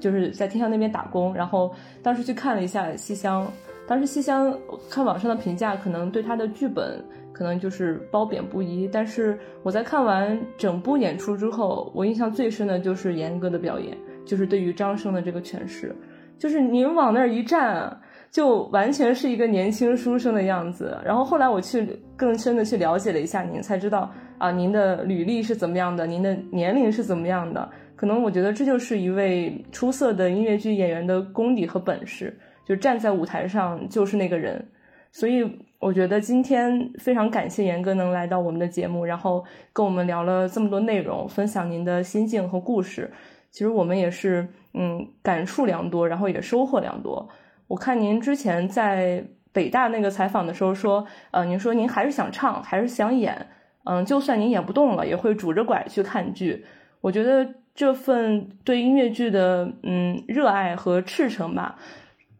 [0.00, 1.70] 就是在天桥那边打工，然后
[2.02, 3.44] 当时去看了一下《西厢》，
[3.86, 4.50] 当时《西厢》
[4.88, 7.04] 看网上的评价，可能对他的剧本
[7.40, 15.96] 可能就是褒贬不一，但是我在看完整部演出之后，我印象最深的就是严哥的表演，就是对于张生的这个诠释，
[16.36, 17.98] 就是您往那儿一站，
[18.30, 20.98] 就完全是一个年轻书生的样子。
[21.02, 27.66] 然后后来我去更深的去了解了一下您，才知道啊，您的履历是怎么样的，您的年龄是怎么样的。
[27.96, 34.62] 可能我觉得这就是一位出色的音乐剧演员的功底和本事，就站在舞台上就是那个人。
[35.10, 35.42] 所以
[35.80, 43.10] 我觉得今天非常感谢严哥能来到我们的节目，然后跟我们聊了这么多内容，分享您的心境和故事。
[43.50, 47.26] 其实我们也是嗯感触良多，然后也收获良多。
[47.66, 53.46] 我看您之前在北大那个采访的时候说，呃，您说您还是想唱，还是想演，
[53.84, 56.66] 嗯，就算您演不动了，也会拄着拐去看剧。
[57.00, 57.54] 我觉得。
[57.72, 61.78] 这份对音乐剧的嗯热爱和赤诚吧，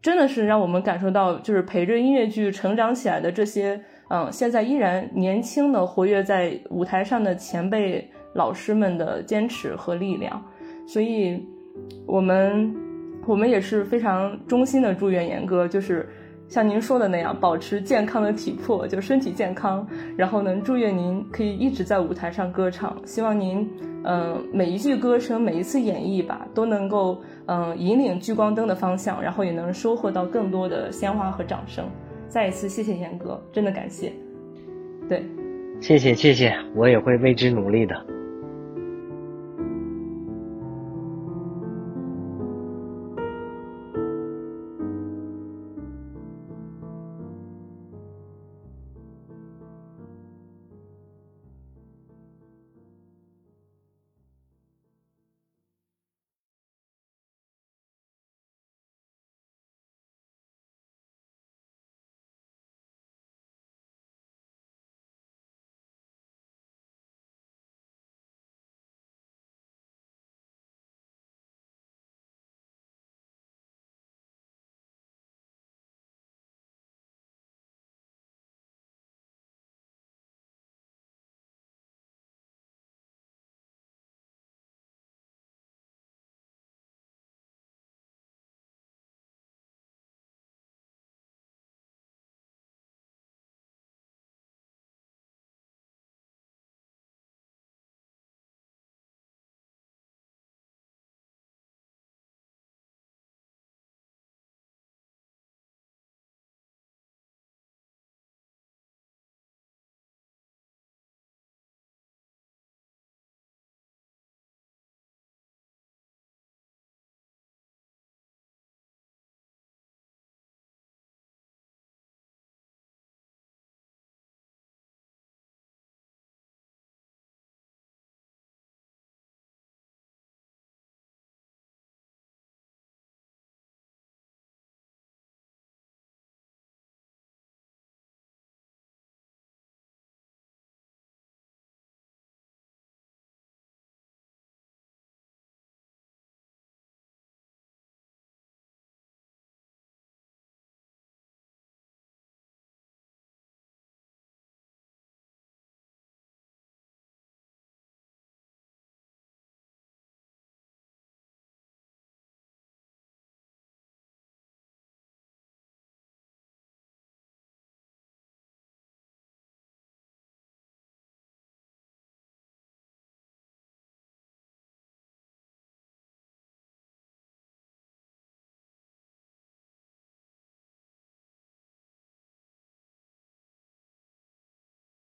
[0.01, 3.79] 真的是让我们感受到，就是陪着音乐剧成长起来的这些
[4.09, 10.43] 嗯，现在依然年轻的活跃在舞台上的前辈老师们的坚持和力量。
[10.87, 11.39] 所以，
[12.07, 12.75] 我们
[13.27, 16.09] 我们也是非常衷心的祝愿严哥，就是
[16.47, 19.87] 像您说的那样，保持健康的体魄，就身体健康，
[20.17, 22.97] 然后能祝愿您可以一直在舞台上歌唱。
[23.05, 23.69] 希望您。
[24.03, 27.21] 嗯，每一句歌声，每一次演绎吧，都能够
[27.53, 31.85] 嗯引领聚光灯的方向，然后也能收获到更多的鲜花和掌声。
[32.29, 34.13] 再一次谢谢严哥，真的感谢。
[35.09, 35.25] 对，
[35.81, 38.20] 谢谢谢谢，我也会为之努力的。